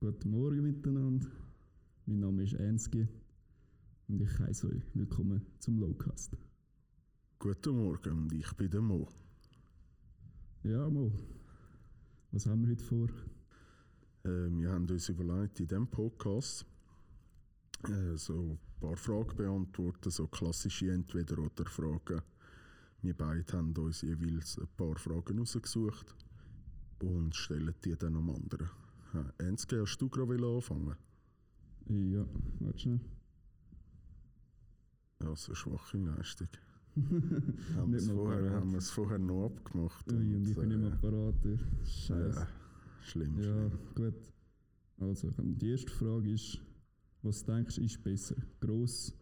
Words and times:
Guten 0.00 0.30
Morgen 0.30 0.62
miteinander. 0.62 1.26
Mein 2.06 2.20
Name 2.20 2.44
ist 2.44 2.54
Ensky 2.54 3.08
und 4.06 4.22
ich 4.22 4.38
heiße 4.38 4.68
euch 4.68 4.94
willkommen 4.94 5.44
zum 5.58 5.80
Lowcast. 5.80 6.36
Guten 7.40 7.76
Morgen 7.76 8.12
und 8.12 8.32
ich 8.32 8.52
bin 8.52 8.70
der 8.70 8.80
Mo. 8.80 9.08
Ja, 10.62 10.88
Mo, 10.88 11.10
was 12.30 12.46
haben 12.46 12.62
wir 12.62 12.70
heute 12.70 12.84
vor? 12.84 13.08
Äh, 14.22 14.48
wir 14.56 14.70
haben 14.70 14.88
uns 14.88 15.08
überlegt, 15.08 15.58
in 15.58 15.66
diesem 15.66 15.88
Podcast 15.88 16.64
äh, 17.88 18.16
so 18.16 18.52
ein 18.52 18.58
paar 18.80 18.96
Fragen 18.96 19.36
beantworten, 19.36 20.12
so 20.12 20.28
klassische 20.28 20.92
Entweder-Oder-Fragen. 20.92 22.22
Wir 23.02 23.14
beide 23.14 23.52
haben 23.52 23.76
uns 23.76 24.02
jeweils 24.02 24.60
ein 24.60 24.68
paar 24.76 24.94
Fragen 24.94 25.40
rausgesucht 25.40 26.14
und 27.00 27.34
stellen 27.34 27.74
die 27.84 27.96
dann 27.96 28.14
am 28.14 28.30
anderen. 28.30 28.70
Äh, 29.14 29.42
Ensky, 29.44 29.76
hast 29.76 29.98
du 29.98 30.08
gerade 30.08 30.46
anfangen? 30.46 30.96
Ja, 31.88 32.26
warte 32.60 32.78
schnell. 32.78 33.00
Ja, 35.22 35.34
so 35.34 35.54
schwache 35.54 35.98
Leistung. 35.98 36.48
haben 37.76 37.92
wir 37.92 37.98
es 37.98 38.08
vorher, 38.10 38.40
parat. 38.42 38.52
haben 38.60 38.70
wir 38.72 38.78
es 38.78 38.90
vorher 38.90 39.18
noch 39.18 39.46
abgemacht. 39.46 40.12
Ui, 40.12 40.34
und 40.36 40.48
ich 40.48 40.56
bin 40.56 40.80
mehr 40.80 40.92
äh, 40.92 40.96
parat. 40.96 41.34
Scheiße. 41.84 42.40
ja, 42.40 42.46
schlimm, 43.02 43.36
Ja, 43.38 43.44
schlimm. 43.70 43.78
gut. 43.94 44.32
Also, 45.00 45.30
die 45.38 45.70
erste 45.70 45.90
Frage 45.92 46.32
ist, 46.32 46.58
was 47.22 47.44
denkst 47.44 47.76
du, 47.76 47.82
ist 47.82 48.02
besser? 48.02 48.34
Gross, 48.60 49.14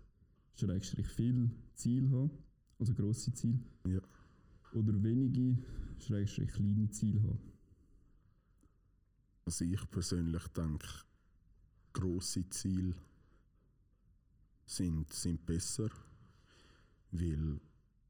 Schrägstrich 0.55 1.07
viel 1.07 1.51
Ziel 1.75 2.11
haben, 2.11 2.31
also 2.79 2.95
grosse 2.95 3.33
Ziele, 3.35 3.59
Ja. 3.87 4.01
oder 4.73 5.03
wenige, 5.03 5.59
Schrägstrich 5.99 6.51
kleine 6.53 6.89
Ziele 6.91 7.23
haben? 7.23 7.39
Also 9.47 9.65
ich 9.65 9.89
persönlich 9.93 10.45
denke, 10.49 10.89
grosse 11.93 12.49
Ziele 12.51 12.95
sind, 14.65 15.13
sind 15.13 15.47
besser, 15.47 15.89
weil 17.13 17.61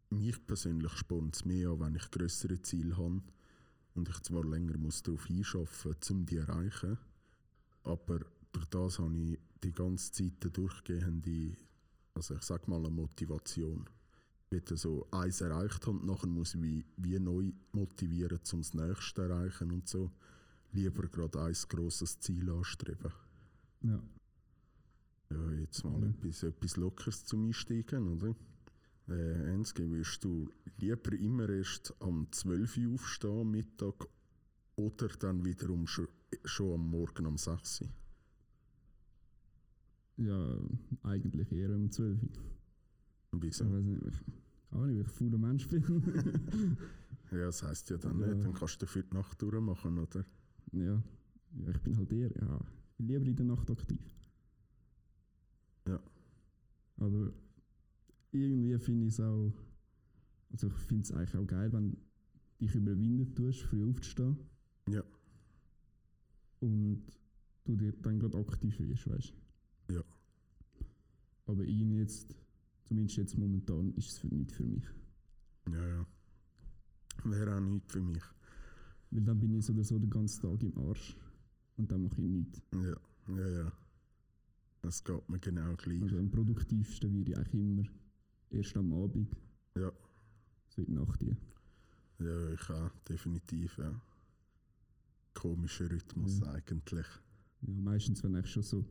mich 0.09 0.47
persönlich 0.47 0.93
spornt 0.93 1.37
es 1.37 1.45
mehr 1.45 1.69
an, 1.69 1.81
wenn 1.81 1.95
ich 1.95 2.11
größere 2.11 2.63
Ziele 2.63 2.97
habe 2.97 3.21
und 3.95 4.09
ich 4.09 4.19
zwar 4.23 4.47
länger 4.47 4.79
muss 4.79 5.03
darauf 5.03 5.29
einschaffen 5.29 5.91
muss, 6.01 6.11
um 6.11 6.25
die 6.25 6.37
zu 6.37 6.41
erreichen, 6.41 6.99
aber 7.85 8.21
durch 8.53 8.67
das 8.71 8.99
habe 8.99 9.15
ich 9.19 9.39
die 9.63 9.73
ganze 9.73 10.13
Zeit 10.13 10.41
eine 10.41 10.51
durchgehende, 10.53 11.55
also 12.15 12.35
ich 12.35 12.43
sage 12.45 12.71
mal 12.71 12.79
eine 12.79 12.89
Motivation. 12.89 13.85
Ich 14.49 14.71
will 14.71 14.79
so 14.79 15.07
eins 15.11 15.43
erreicht 15.43 15.87
haben 15.87 16.01
und 16.01 16.07
nachher 16.07 16.29
muss 16.29 16.55
ich 16.55 16.63
wie, 16.63 16.85
wie 16.97 17.19
neu 17.19 17.53
motivieren, 17.73 18.41
um 18.53 18.63
das 18.63 18.73
nächste 18.73 19.15
zu 19.15 19.21
erreichen 19.21 19.71
und 19.71 19.87
so. 19.87 20.11
Lieber 20.73 21.09
gerade 21.09 21.43
ein 21.43 21.55
grosses 21.69 22.19
Ziel 22.21 22.51
anstreben. 22.51 23.13
Ja. 23.83 24.03
Ja, 25.31 25.51
jetzt 25.53 25.85
mal 25.85 25.99
Mhm. 25.99 26.11
etwas, 26.11 26.43
etwas 26.43 26.77
Lockeres 26.77 27.25
zum 27.25 27.47
Einsteigen, 27.47 28.09
oder? 28.09 28.35
Äh, 29.09 29.53
Ensky, 29.55 29.91
willst 29.91 30.23
du 30.25 30.51
lieber 30.79 31.13
immer 31.13 31.49
erst 31.49 31.95
am 32.01 32.29
12 32.33 32.77
Uhr 32.77 32.95
aufstehen 32.95 33.41
am 33.41 33.51
Mittag 33.51 34.07
oder 34.77 35.09
dann 35.09 35.45
wiederum 35.45 35.87
schon, 35.87 36.09
schon 36.45 36.75
am 36.75 36.91
Morgen 36.91 37.27
um 37.27 37.37
6 37.39 37.83
Uhr? 37.83 37.89
Ja, 40.19 40.59
eigentlich 41.03 41.53
eher 41.53 41.71
um 41.71 41.91
12 41.91 42.23
Uhr. 42.23 42.29
Wieso? 43.33 43.65
Ich 43.65 43.71
weiß 43.73 43.85
nicht, 43.85 44.03
ich, 44.07 44.25
keine 44.71 44.83
Ahnung, 44.83 44.89
weil 44.89 44.91
ich 45.01 45.07
ein 45.07 45.07
fauler 45.11 45.39
Mensch 45.39 45.69
bin. 45.69 45.83
Ja, 47.33 47.47
das 47.47 47.61
heisst 47.65 47.91
ja 47.91 47.97
dann 47.97 48.21
Ja. 48.21 48.27
nicht, 48.29 48.45
dann 48.45 48.53
kannst 48.55 48.81
du 48.81 48.87
dafür 48.87 49.03
die 49.03 49.13
Nacht 49.15 49.43
durchmachen, 49.43 49.99
oder? 49.99 50.25
Ja. 50.73 51.03
ja, 51.55 51.69
ich 51.71 51.81
bin 51.81 51.97
halt 51.97 52.13
eher, 52.13 52.31
ja, 52.37 52.61
ich 52.99 53.07
lieber 53.07 53.27
in 53.27 53.37
der 53.37 53.47
Nacht 53.47 53.71
aktiv. 53.71 54.01
Ja. 55.89 56.01
Aber 56.99 57.33
irgendwie 58.33 58.79
finde 58.79 59.07
ich 59.07 59.13
es 59.13 59.21
auch, 59.21 59.53
also 60.51 60.69
ich 60.69 60.75
finde 60.75 61.03
es 61.03 61.13
eigentlich 61.13 61.37
auch 61.37 61.47
geil, 61.47 61.73
wenn 61.73 61.91
du 61.93 61.97
dich 62.61 62.75
überwinden 62.75 63.35
tust, 63.35 63.63
früh 63.63 63.89
aufzustehen 63.89 64.37
Ja, 64.89 65.03
und 66.61 67.05
du 67.65 67.77
dir 67.77 67.93
dann 67.93 68.19
gerade 68.19 68.39
aktiv 68.39 68.79
wirst, 68.81 69.09
weißt 69.09 69.33
du. 69.89 69.95
ja. 69.95 70.05
Aber 71.47 71.65
irgendwie 71.65 71.99
jetzt, 71.99 72.35
zumindest 72.85 73.19
jetzt 73.19 73.39
momentan, 73.39 73.93
ist 73.95 74.11
es 74.11 74.19
für 74.19 74.29
nicht 74.29 74.53
für 74.53 74.65
mich. 74.65 74.85
Ja, 75.71 75.87
ja. 75.87 76.07
Wäre 77.25 77.57
auch 77.57 77.61
nichts 77.61 77.93
für 77.93 78.01
mich. 78.01 78.23
Weil 79.11 79.23
dann 79.23 79.39
bin 79.39 79.55
ich 79.55 79.65
so 79.65 79.73
oder 79.73 79.85
so 79.85 79.99
den 79.99 80.11
ganzen 80.11 80.43
Tag 80.43 80.63
im 80.63 80.77
Arsch 80.79 81.17
und 81.77 81.91
dann 81.91 82.03
mache 82.03 82.21
ich 82.21 82.29
nichts. 82.29 82.61
Ja, 82.75 83.37
ja, 83.37 83.49
ja. 83.65 83.73
Das 84.83 85.03
geht 85.03 85.29
mir 85.29 85.39
genau 85.39 85.75
gleich. 85.77 86.03
Also 86.03 86.19
am 86.19 86.31
produktivsten 86.31 87.13
werde 87.15 87.31
ich 87.33 87.37
eigentlich 87.39 87.55
immer 87.55 87.85
erst 88.51 88.77
am 88.77 88.93
Abend, 88.93 89.35
Ja, 89.77 89.91
so 90.69 90.83
in 90.83 90.87
die 90.87 90.93
Nacht. 90.93 91.21
hier. 91.21 91.37
ja, 92.21 92.51
ich 92.53 92.71
auch, 92.71 92.91
definitiv, 93.09 93.79
ja. 93.79 94.01
Komischer 95.35 95.91
Rhythmus 95.91 96.41
Ja. 96.41 96.53
eigentlich. 96.53 97.07
Ja, 97.63 97.73
meistens, 97.75 98.23
wenn 98.23 98.35
eigentlich 98.37 98.53
schon 98.53 98.63
so 98.63 98.85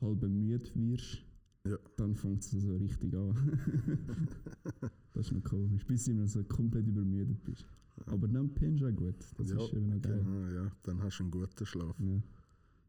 halb 0.00 0.22
müde 0.22 0.70
wirst, 0.74 1.22
Ja. 1.66 1.78
dann 1.96 2.14
fängt 2.14 2.42
es 2.42 2.50
so 2.50 2.76
richtig 2.76 3.14
an. 3.14 3.34
das 5.14 5.26
ist 5.26 5.32
noch 5.32 5.42
komisch, 5.44 5.84
bis 5.86 6.04
du 6.04 6.10
immer 6.12 6.26
so 6.26 6.42
komplett 6.44 6.86
übermüdet 6.86 7.42
bist. 7.44 7.64
Aber 8.04 8.28
dann 8.28 8.52
pennst 8.52 8.82
du 8.82 8.86
auch 8.88 8.94
gut, 8.94 9.14
das 9.38 9.48
ja, 9.50 9.58
ist 9.64 9.72
eben 9.72 9.88
noch 9.88 10.00
geil. 10.02 10.22
Genau, 10.22 10.48
ja. 10.48 10.72
Dann 10.82 11.02
hast 11.02 11.18
du 11.18 11.22
einen 11.24 11.30
guten 11.30 11.64
Schlaf. 11.66 11.98
Ja. 11.98 12.22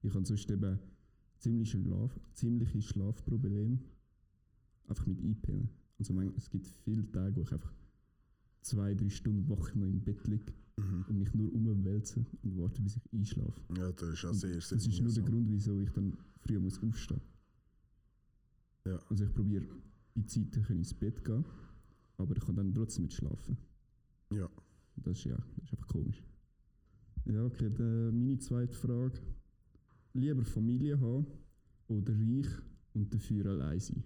Ich 0.04 0.14
habe 0.14 0.26
sonst 0.26 0.50
eben 0.52 0.80
ziemlich 1.38 1.72
Schlaf, 1.72 2.20
ziemliche 2.34 2.82
Schlafprobleme, 2.82 3.80
einfach 4.88 5.06
mit 5.08 5.20
einpennen. 5.22 5.70
Also 6.00 6.14
es 6.36 6.50
gibt 6.50 6.68
viele 6.84 7.10
Tage, 7.12 7.36
wo 7.38 7.42
ich 7.42 7.52
einfach 7.54 7.74
zwei, 8.62 8.94
drei 8.94 9.10
Stunden 9.10 9.48
wach 9.50 9.74
noch 9.76 9.88
im 9.88 10.02
Bett 10.02 10.28
liege 10.28 10.54
Mhm. 10.80 11.06
und 11.10 11.18
mich 11.18 11.34
nur 11.34 11.52
umwälze 11.54 12.24
und 12.44 12.58
warte, 12.60 12.80
bis 12.84 12.98
ich 12.98 13.14
einschlafe. 13.14 13.60
Ja, 13.76 13.92
das 13.94 14.10
ist 14.10 14.26
auch 14.26 14.34
sehr, 14.34 14.62
sehr 14.62 14.78
Das 14.78 14.86
ist 14.86 15.02
nur 15.02 15.12
der. 15.12 15.24
Grund, 15.24 15.50
wieso 15.50 15.80
ich 15.80 15.90
dann 15.90 16.16
früher 16.42 16.60
muss 16.60 16.80
aufstehen 16.84 17.22
Ja. 18.86 19.00
Also 19.10 19.24
ich 19.24 19.34
probiere 19.34 19.66
bei 20.14 20.22
Zeiten 20.24 20.64
ins 20.74 20.94
Bett 20.94 21.24
gehen, 21.26 21.44
aber 22.18 22.38
ich 22.38 22.44
kann 22.46 22.56
dann 22.56 22.72
trotzdem 22.76 23.06
nicht 23.06 23.16
schlafen. 23.16 23.58
Ja, 24.32 24.48
Das 24.98 25.18
ist 25.20 25.26
ja 25.26 25.36
das 25.56 25.64
ist 25.66 25.72
einfach 25.74 25.88
komisch. 25.88 26.24
Ja, 27.26 27.44
okay, 27.46 27.70
dann 27.74 28.24
meine 28.24 28.40
zweite 28.40 28.74
Frage. 28.76 29.20
Lieber 30.14 30.46
Familie 30.46 31.00
haben 31.00 31.28
oder 31.88 32.14
reich 32.14 32.48
und 32.94 33.14
dafür 33.14 33.46
allein 33.48 33.80
sein? 33.80 34.04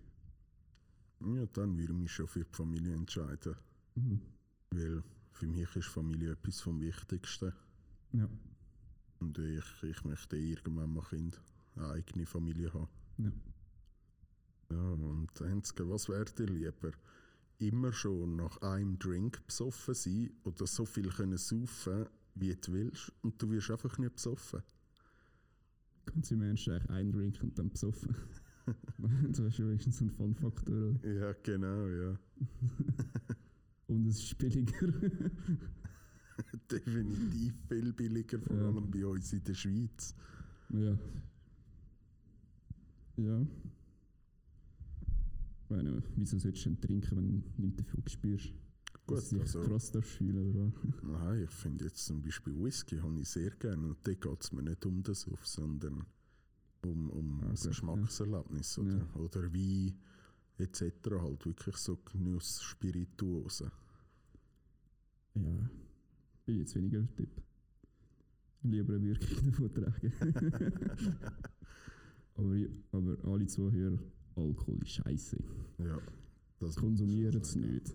ja, 1.35 1.45
dann 1.53 1.77
würde 1.77 1.93
ich 1.93 1.99
mich 1.99 2.11
schon 2.11 2.27
für 2.27 2.43
die 2.43 2.49
Familie 2.55 2.93
entscheiden. 2.93 3.55
Mhm. 3.95 4.21
Weil 4.71 5.03
für 5.31 5.47
mich 5.47 5.75
ist 5.75 5.87
Familie 5.87 6.31
etwas 6.31 6.61
vom 6.61 6.79
Wichtigsten. 6.81 7.53
Ja, 8.13 8.27
Und 9.19 9.37
ich, 9.37 9.83
ich 9.83 10.03
möchte 10.03 10.35
irgendwann 10.37 10.93
mal 10.93 11.03
Kind, 11.03 11.39
eine 11.75 11.89
eigene 11.89 12.25
Familie 12.25 12.73
haben. 12.73 12.89
ja. 13.17 13.31
Ja, 14.71 14.81
und 14.81 15.41
Enske, 15.41 15.87
was 15.89 16.07
wäre 16.07 16.25
dir 16.25 16.45
lieber? 16.47 16.91
Immer 17.61 17.93
schon 17.93 18.37
nach 18.37 18.57
einem 18.63 18.97
Drink 18.97 19.45
besoffen 19.45 19.93
sein 19.93 20.31
oder 20.43 20.65
so 20.65 20.83
viel 20.83 21.09
können 21.09 21.37
saufen, 21.37 22.07
wie 22.33 22.55
du 22.55 22.73
willst 22.73 23.11
und 23.21 23.39
du 23.39 23.51
wirst 23.51 23.69
einfach 23.69 23.99
nicht 23.99 24.15
besoffen? 24.15 24.63
Ganz 26.07 26.31
im 26.31 26.41
Ernst 26.41 26.67
eigentlich 26.67 26.89
ein 26.89 27.11
Drink 27.11 27.37
und 27.43 27.59
dann 27.59 27.69
besoffen. 27.69 28.15
das 29.29 29.39
ist 29.39 29.59
wenigstens 29.59 30.01
ein 30.01 30.09
Fun-Faktor. 30.09 30.95
Ja, 31.03 31.33
genau, 31.43 31.87
ja. 31.87 32.17
Und 33.87 34.07
es 34.07 34.23
ist 34.23 34.37
billiger. 34.37 34.87
Definitiv 36.71 37.53
viel 37.67 37.93
billiger, 37.93 38.39
vor 38.39 38.55
Ja. 38.55 38.67
allem 38.69 38.89
bei 38.89 39.05
uns 39.05 39.33
in 39.33 39.43
der 39.43 39.53
Schweiz. 39.53 40.15
ja. 40.69 40.97
Ja. 43.17 43.45
Meine, 45.71 46.03
wieso 46.17 46.37
solltest 46.37 46.65
du 46.65 46.69
denn 46.71 46.81
trinken, 46.81 47.17
wenn 47.17 47.29
du 47.29 47.61
nichts 47.61 47.77
davon 47.83 48.03
spürst? 48.07 48.53
Gut, 49.07 49.17
Dass 49.17 49.29
du 49.29 49.39
also- 49.39 49.61
krass 49.61 49.91
fühlen, 50.01 50.49
oder 50.53 50.65
was? 50.65 51.03
Nein, 51.03 51.43
ich 51.43 51.49
finde 51.49 51.85
jetzt 51.85 52.05
zum 52.05 52.21
Beispiel 52.21 52.53
Whisky 52.61 52.97
habe 52.97 53.19
ich 53.21 53.29
sehr 53.29 53.51
gerne 53.51 53.87
und 53.87 53.97
da 54.05 54.13
geht 54.13 54.41
es 54.43 54.51
mir 54.51 54.63
nicht 54.63 54.85
um 54.85 55.01
das 55.01 55.25
auf, 55.29 55.47
sondern 55.47 56.05
um, 56.83 57.09
um 57.09 57.39
Ah, 57.43 57.51
das 57.51 57.63
Geschmackserlebnis 57.67 58.77
oder, 58.79 58.97
Ja. 58.97 59.13
oder 59.15 59.53
Wein 59.53 59.93
etc. 60.57 60.81
halt 61.09 61.45
wirklich 61.45 61.77
so 61.77 61.95
Genuss, 61.97 62.61
Spirituosen. 62.61 63.71
Ja, 65.35 65.69
bin 66.45 66.57
jetzt 66.57 66.75
weniger 66.75 66.99
der 66.99 67.15
Typ. 67.15 67.29
Lieber 68.63 68.95
eine 68.95 69.05
Wirkung 69.05 69.45
davon 69.51 69.73
tragen. 69.73 70.13
aber, 72.35 72.55
aber 72.91 73.17
alle 73.31 73.47
Zuhörer, 73.47 73.99
Alkohol 74.35 74.81
ist 74.81 74.91
scheiße. 74.91 75.37
Ja, 75.79 75.99
das 76.59 76.75
Konsumieren 76.75 77.37
muss 77.37 77.49
es 77.49 77.55
nicht. 77.55 77.93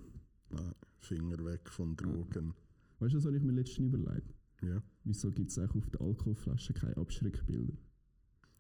Nein, 0.51 0.75
Finger 0.99 1.45
weg 1.45 1.69
von 1.71 1.97
Drogen. 1.97 2.55
Weißt 2.99 3.13
du, 3.15 3.19
das 3.19 3.27
habe 3.27 3.37
ich 3.37 3.43
mir 3.43 3.53
letztens 3.53 3.95
überlegt. 3.95 4.35
Ja. 4.63 4.83
Wieso 5.05 5.31
gibt 5.31 5.51
es 5.51 5.59
auch 5.59 5.75
auf 5.75 5.89
der 5.91 6.01
Alkoholflasche 6.01 6.73
keine 6.73 6.97
Abschreckbilder? 6.97 7.75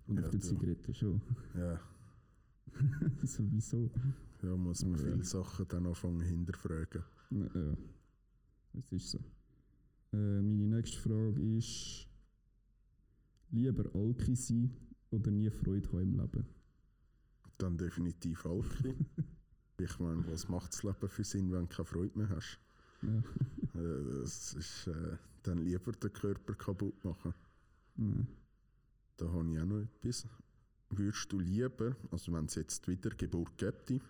Und 0.06 0.18
Ja, 0.18 0.24
auf 0.24 0.30
der 0.30 0.40
du. 0.40 0.46
Zigarette 0.46 0.94
schon. 0.94 1.20
Ja, 1.56 1.80
Sowieso. 3.24 3.90
ja 4.42 4.56
muss 4.56 4.84
man 4.84 4.98
Ja. 4.98 5.04
viele 5.04 5.24
Sachen 5.24 5.66
dann 5.68 5.86
anfangen 5.86 6.20
hinterfragen. 6.20 7.02
Ja, 7.30 7.46
ja. 7.54 7.76
es 8.74 8.92
ist 8.92 9.10
so. 9.10 9.18
Äh, 10.12 10.42
meine 10.42 10.76
nächste 10.76 10.98
Frage 10.98 11.40
ist: 11.56 12.06
Lieber 13.50 13.88
Alki 13.94 14.34
sein 14.36 14.70
oder 15.10 15.30
nie 15.30 15.50
Freude 15.50 15.88
haben 15.92 16.02
im 16.02 16.20
Leben? 16.20 16.46
Dann 17.58 17.76
definitiv 17.78 18.44
Alki. 18.46 18.94
ich 19.78 19.98
meine, 19.98 20.26
was 20.30 20.48
macht 20.48 20.72
das 20.72 20.82
Leben 20.82 21.08
für 21.08 21.24
Sinn, 21.24 21.52
wenn 21.52 21.62
du 21.62 21.74
keine 21.74 21.86
Freude 21.86 22.18
mehr 22.18 22.28
hast? 22.30 22.58
Ja. 23.02 23.80
Äh, 23.80 24.22
Es 24.22 24.54
ist 24.54 24.86
äh, 24.88 25.16
dann 25.42 25.58
lieber 25.58 25.92
den 25.92 26.12
Körper 26.12 26.54
kaputt 26.54 27.04
machen. 27.04 27.34
Nein. 27.96 28.26
Da 29.16 29.26
habe 29.32 29.50
ich 29.50 29.60
auch 29.60 29.64
noch 29.64 29.80
etwas. 29.80 30.26
Würdest 30.90 31.32
du 31.32 31.38
lieber, 31.40 31.96
also 32.10 32.32
wenn 32.32 32.44
es 32.46 32.54
jetzt 32.54 32.86
Wiedergeburt 32.88 33.56
gäbe, 33.58 34.00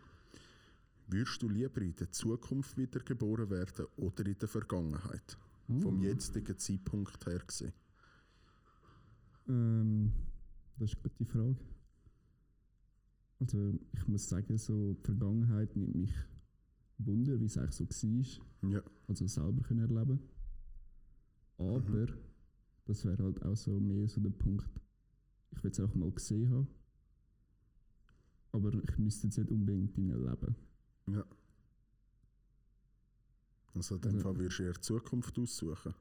würdest 1.08 1.42
du 1.42 1.48
lieber 1.48 1.80
in 1.80 1.94
der 1.96 2.10
Zukunft 2.10 2.76
wiedergeboren 2.76 3.48
werden 3.50 3.86
oder 3.96 4.26
in 4.26 4.38
der 4.38 4.48
Vergangenheit? 4.48 5.38
Vom 5.80 5.98
Uh, 5.98 6.02
jetzigen 6.04 6.56
Zeitpunkt 6.58 7.26
her 7.26 7.40
gesehen. 7.44 7.72
Ähm, 9.48 10.12
das 10.78 10.92
ist 10.92 10.98
eine 11.02 11.10
gute 11.18 11.24
Frage. 11.32 11.56
Also, 13.38 13.78
ich 13.92 14.08
muss 14.08 14.28
sagen, 14.28 14.56
so 14.58 14.94
die 14.94 15.04
Vergangenheit 15.04 15.76
nimmt 15.76 15.94
mich 15.94 16.14
Wunder, 16.98 17.38
wie 17.40 17.44
es 17.44 17.58
eigentlich 17.58 17.74
so 17.74 17.84
war. 17.86 18.70
Ja, 18.70 18.82
Also 19.08 19.26
selber 19.26 19.62
können 19.62 19.80
erleben. 19.80 20.20
Aber 21.58 22.06
das 22.86 23.04
wäre 23.04 23.22
halt 23.22 23.42
auch 23.42 23.56
so 23.56 23.78
mehr 23.78 24.08
so 24.08 24.20
der 24.20 24.30
Punkt, 24.30 24.66
ich 25.50 25.62
will 25.62 25.70
es 25.70 25.80
auch 25.80 25.94
mal 25.94 26.10
gesehen 26.10 26.50
haben. 26.50 26.68
Aber 28.52 28.72
ich 28.72 28.98
müsste 28.98 29.26
jetzt 29.26 29.36
nicht 29.38 29.50
unbedingt 29.50 29.94
drin 29.96 30.08
leben. 30.08 30.56
ja. 31.08 31.24
Also 33.74 33.96
in 33.96 34.00
dem 34.00 34.14
Also- 34.14 34.22
Fall 34.22 34.36
würdest 34.38 34.58
du 34.58 34.62
eher 34.62 34.72
die 34.72 34.80
Zukunft 34.80 35.38
aussuchen, 35.38 35.94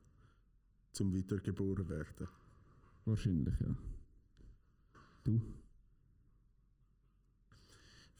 zum 0.93 1.13
wiedergeboren 1.13 1.89
werden. 1.89 2.27
Wahrscheinlich, 3.03 3.59
ja. 3.59 3.75
Du? 5.25 5.41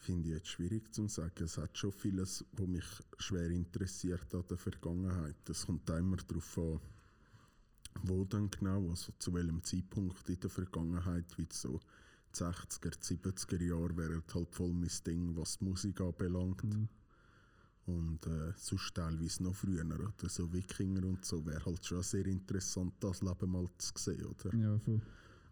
Finde 0.06 0.28
ich 0.28 0.34
jetzt 0.34 0.46
schwierig 0.46 0.94
zu 0.94 1.08
sagen. 1.08 1.42
Es 1.42 1.58
hat 1.58 1.76
schon 1.76 1.90
vieles, 1.90 2.44
was 2.52 2.68
mich 2.68 2.84
schwer 3.18 3.50
interessiert 3.50 4.32
an 4.32 4.44
der 4.48 4.56
Vergangenheit. 4.56 5.50
Es 5.50 5.66
kommt 5.66 5.90
immer 5.90 6.16
darauf 6.16 6.58
an, 6.58 6.80
wo 8.04 8.24
dann 8.24 8.48
genau, 8.48 8.88
also 8.88 9.12
zu 9.18 9.34
welchem 9.34 9.64
Zeitpunkt 9.64 10.28
in 10.28 10.38
der 10.38 10.48
Vergangenheit, 10.48 11.36
wie 11.36 11.48
so 11.50 11.80
die 12.32 12.38
60er, 12.38 12.96
70er 13.00 13.60
Jahre 13.60 13.96
wären 13.96 14.22
halt 14.32 14.54
voll 14.54 14.72
mein 14.72 14.90
Ding, 15.04 15.36
was 15.36 15.58
die 15.58 15.64
Musik 15.64 16.00
anbelangt. 16.00 16.62
Mhm. 16.62 16.88
Und 17.86 18.24
äh, 18.28 18.52
sonst 18.56 18.94
teilweise 18.94 19.42
noch 19.42 19.56
früher, 19.56 19.84
oder 19.84 20.28
so 20.28 20.52
Wikinger 20.52 21.04
und 21.04 21.24
so, 21.24 21.44
wäre 21.44 21.64
halt 21.64 21.84
schon 21.84 22.02
sehr 22.04 22.26
interessant, 22.26 22.94
das 23.00 23.22
Leben 23.22 23.50
mal 23.50 23.68
zu 23.76 23.92
sehen, 23.96 24.26
oder? 24.26 24.54
Ja, 24.54 24.78
voll. 24.78 25.00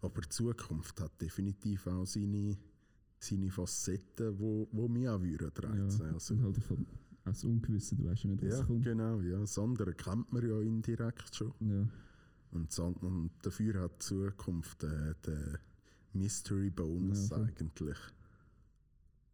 Aber 0.01 0.21
die 0.21 0.29
Zukunft 0.29 1.01
hat 1.01 1.21
definitiv 1.21 1.89
auch 1.89 2.07
seine, 2.07 2.57
seine 3.25 3.51
Facetten, 3.51 4.39
wo, 4.39 4.69
wo 4.73 4.89
mich 4.89 5.09
auch 5.09 5.21
würden 5.21 5.51
Ja, 5.63 5.69
reizen. 5.71 6.13
Also, 6.13 6.35
und 6.35 6.43
halt 6.43 6.57
von, 6.59 6.79
auch 6.79 7.31
das 7.31 7.45
Ungewisse, 7.45 7.97
du 7.97 8.05
weißt 8.05 8.25
ja 8.25 8.31
nicht, 8.31 8.43
was 8.45 8.59
ja, 8.59 8.65
kommt. 8.65 8.85
genau. 8.85 9.21
Ja. 9.21 9.39
Das 9.41 9.59
andere 9.59 9.95
kennt 9.95 10.33
man 10.33 10.47
ja 10.47 10.61
indirekt 10.61 11.35
schon. 11.35 11.53
Ja. 11.61 11.89
Und, 12.53 12.79
und 12.79 13.31
dafür 13.43 13.81
hat 13.81 13.95
die 13.97 13.99
Zukunft 14.07 14.85
äh, 14.85 15.15
den 15.27 15.59
Mystery 16.13 16.71
Bonus 16.71 17.31
Ja, 17.31 17.39
eigentlich. 17.39 17.99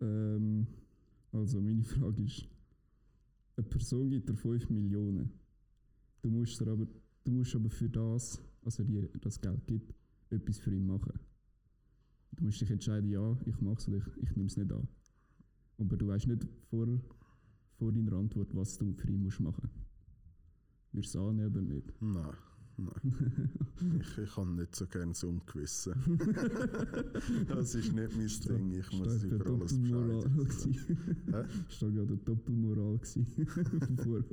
Ähm, 0.01 0.67
also 1.33 1.61
meine 1.61 1.85
Frage 1.85 2.23
ist, 2.23 2.47
eine 3.57 3.67
Person 3.67 4.09
gibt 4.09 4.29
dir 4.29 4.37
5 4.37 4.71
Millionen. 4.71 5.31
Du 6.23 6.31
musst, 6.31 6.63
aber, 6.63 6.87
du 7.25 7.31
musst 7.33 7.55
aber 7.55 7.71
für 7.71 7.89
das, 7.89 8.41
also 8.65 8.83
dir 8.85 9.09
das 9.21 9.41
Geld 9.41 9.67
gibt, 9.67 9.93
etwas 10.31 10.59
für 10.59 10.71
ihn 10.71 10.87
machen. 10.87 11.13
Du 12.41 12.47
musst 12.47 12.59
dich 12.59 12.71
entscheiden, 12.71 13.11
ja, 13.11 13.37
ich 13.45 13.61
mache 13.61 13.77
es 13.77 13.87
oder 13.89 13.99
ich, 13.99 14.23
ich 14.23 14.35
nehme 14.35 14.47
es 14.47 14.57
nicht 14.57 14.73
an. 14.73 14.89
Aber 15.77 15.97
du 15.99 16.09
weißt 16.09 16.27
nicht 16.27 16.47
vor, 16.71 16.87
vor 17.79 17.93
deiner 17.93 18.15
Antwort, 18.15 18.49
was 18.55 18.79
du 18.79 18.95
für 18.95 19.11
ihn 19.11 19.23
musst 19.23 19.41
machen 19.41 19.69
Würdest 20.93 21.15
du 21.15 21.19
es 21.19 21.25
annehmen 21.29 21.51
oder 21.51 21.61
nicht? 21.61 21.93
Nein, 22.01 22.33
nein. 22.79 23.51
ich, 24.01 24.19
ich 24.19 24.37
habe 24.39 24.51
nicht 24.53 24.75
so 24.75 24.87
gerne 24.87 25.13
so 25.13 25.29
Ungewissen. 25.29 25.93
das 27.49 27.75
ist 27.75 27.93
nicht 27.93 28.17
mein 28.17 28.59
Ding. 28.59 28.73
Ich 28.73 28.91
muss 28.99 29.23
über 29.23 29.47
alles 29.47 29.79
Bescheid 29.79 30.37
wissen. 30.37 30.73
gewesen. 30.73 30.99
Hä? 31.31 31.45
Ist 31.69 31.83
da 31.83 31.89
gerade 31.91 32.09
eine 32.09 32.17
Doppelmoral. 32.17 33.01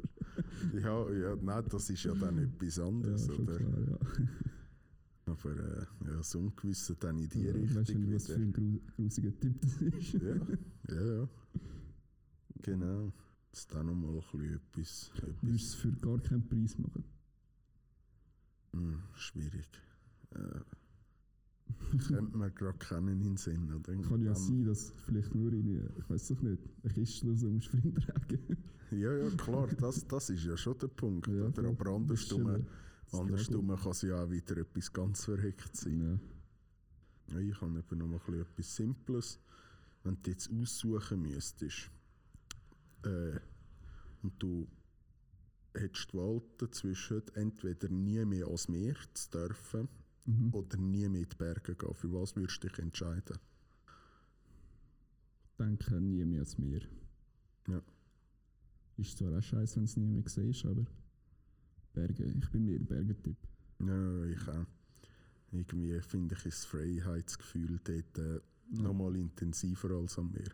Ja, 0.81 1.12
ja, 1.12 1.36
nein, 1.36 1.63
das 1.69 1.89
ist 1.89 2.03
ja 2.03 2.13
dann 2.13 2.38
etwas 2.38 2.77
ja, 2.77 2.86
anderes. 2.86 3.25
schon 3.25 3.48
oder? 3.48 3.57
klar, 3.57 3.80
ja. 3.81 3.98
Aber 5.27 5.51
äh, 5.51 5.85
ja, 6.06 6.18
das 6.18 6.33
Ungewissen 6.35 6.95
dann 7.00 7.18
in 7.19 7.29
die 7.29 7.44
Ja, 7.45 7.53
Richtung 7.53 7.75
Weißt 7.81 7.89
du 7.94 7.97
nicht, 8.00 8.13
was 8.15 8.27
für 8.27 8.35
wieder. 8.35 8.45
ein 8.45 8.53
gru- 8.53 8.81
grusiger 8.95 9.39
Typ 9.39 9.62
das 9.62 9.81
ist? 9.81 10.13
Ja, 10.13 10.35
ja, 10.95 11.13
ja. 11.21 11.29
Genau. 12.63 13.12
Das 13.51 13.59
ist 13.62 13.74
dann 13.74 13.85
nochmal 13.88 14.13
bisschen 14.31 14.56
etwas, 14.56 15.12
Würdest 15.41 15.41
du 15.44 15.47
etwas 15.47 15.62
es 15.62 15.75
für 15.75 15.91
gar 15.94 16.19
keinen 16.19 16.47
Preis 16.47 16.77
machen? 16.77 17.03
hm, 18.74 19.00
schwierig. 19.15 19.68
Äh, 20.35 20.59
könnte 22.07 22.38
man 22.38 22.53
gerade 22.53 22.77
keinen 22.77 23.07
in 23.09 23.19
den 23.21 23.38
Sinn. 23.38 23.71
Oder? 23.74 23.95
Kann 24.09 24.21
ja 24.21 24.35
sein, 24.35 24.63
dass 24.65 24.91
vielleicht 25.06 25.33
nur 25.35 25.51
irgendwie, 25.51 25.81
ich 26.00 26.09
weiß 26.09 26.27
doch 26.29 26.41
nicht, 26.41 26.62
ein 26.83 26.94
Kistler 26.94 27.35
so 27.35 27.50
musst 27.50 27.74
ihn 27.83 27.95
tragen. 27.95 28.57
Ja, 28.91 29.13
ja, 29.13 29.29
klar, 29.31 29.68
das, 29.68 30.07
das 30.07 30.29
ist 30.29 30.45
ja 30.45 30.56
schon 30.56 30.77
der 30.77 30.88
Punkt. 30.88 31.27
Ja, 31.27 31.45
oder? 31.47 31.68
Aber 31.69 31.91
andersrum, 31.91 32.65
andersrum 33.12 33.75
kann 33.75 33.92
es 33.92 34.01
ja 34.01 34.24
auch 34.24 34.30
wieder 34.30 34.57
etwas 34.57 34.92
ganz 34.92 35.25
verrückt 35.25 35.75
sein. 35.75 36.19
Ja. 37.30 37.39
Ich 37.39 37.62
habe 37.62 37.80
eben 37.80 37.98
noch 37.98 38.07
mal 38.07 38.15
ein 38.15 38.19
bisschen 38.25 38.42
etwas 38.42 38.75
Simples. 38.75 39.39
Wenn 40.04 40.18
du 40.21 40.30
jetzt 40.30 40.50
aussuchen 40.51 41.21
müsstest 41.21 41.89
äh, 43.04 43.39
und 44.24 44.33
du 44.39 44.68
hättest 45.74 46.13
die 46.13 46.18
Wahl 46.18 46.42
dazwischen, 46.57 47.21
entweder 47.33 47.89
nie 47.89 48.24
mehr 48.25 48.45
ans 48.45 48.68
Meer 48.68 48.95
zu 49.13 49.30
dürfen 49.30 49.88
Mhm. 50.27 50.53
oder 50.53 50.77
nie 50.77 51.07
mehr 51.07 51.21
in 51.21 51.30
die 51.30 51.36
Berge 51.38 51.74
gehen, 51.74 51.94
für 51.94 52.12
was 52.12 52.36
würdest 52.36 52.62
du 52.62 52.68
dich 52.68 52.80
entscheiden? 52.80 53.39
Denke 55.58 56.01
nie 56.01 56.25
mehr 56.25 56.41
als 56.41 56.58
mir. 56.58 56.81
Ja. 57.70 57.81
Ist 58.98 59.17
zwar 59.17 59.38
auch 59.38 59.41
scheiße, 59.41 59.77
wenn 59.77 59.86
es 59.86 59.96
nie 59.96 60.05
mehr 60.05 60.24
siehst, 60.27 60.65
aber 60.65 60.86
Berge, 61.98 62.25
ich 62.25 62.50
bin 62.51 62.66
mehr 62.66 62.80
Bergentyp. 62.80 63.38
Ja, 63.80 64.24
ich 64.25 64.48
auch. 64.48 64.66
Irgendwie 65.51 66.00
finde 66.01 66.36
ich 66.36 66.46
ist 66.46 66.58
das 66.63 66.66
Freiheitsgefühl 66.66 67.80
dort 67.84 68.18
äh, 68.20 68.39
nochmal 68.82 69.16
intensiver 69.16 69.92
als 69.92 70.18
am 70.20 70.32
Meer. 70.32 70.51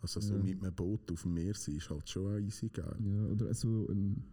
Also 0.00 0.20
so 0.20 0.34
Ja. 0.34 0.42
mit 0.42 0.62
einem 0.62 0.74
Boot 0.74 1.10
auf 1.12 1.22
dem 1.22 1.34
Meer 1.34 1.54
sein 1.54 1.76
ist 1.76 1.90
halt 1.90 2.08
schon 2.08 2.26
auch 2.34 2.38
easy 2.38 2.68
geil. 2.70 2.96
Ja, 3.04 3.26
oder 3.26 3.54
so 3.54 3.86
ein, 3.88 4.24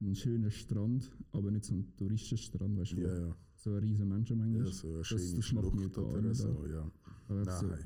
ein 0.00 0.14
schöner 0.14 0.50
Strand, 0.50 1.10
aber 1.32 1.50
nicht 1.50 1.64
so 1.66 1.74
ein 1.74 1.94
Touristenstrand, 1.96 2.78
weißt 2.78 2.92
du, 2.92 3.00
Ja, 3.02 3.18
ja. 3.26 3.36
so 3.56 3.70
eine 3.70 3.82
riesige 3.82 4.06
Menschenmenge 4.06 4.58
ja 4.60 4.66
so 4.66 4.88
eine 4.88 4.98
das 4.98 5.06
schöne 5.08 5.22
macht 5.62 5.74
mir 5.74 5.82
Schlucht 5.90 5.98
oder 5.98 6.34
so, 6.34 6.66
ja. 6.66 6.90
Aber 7.28 7.44
so, 7.52 7.66
Nein. 7.66 7.84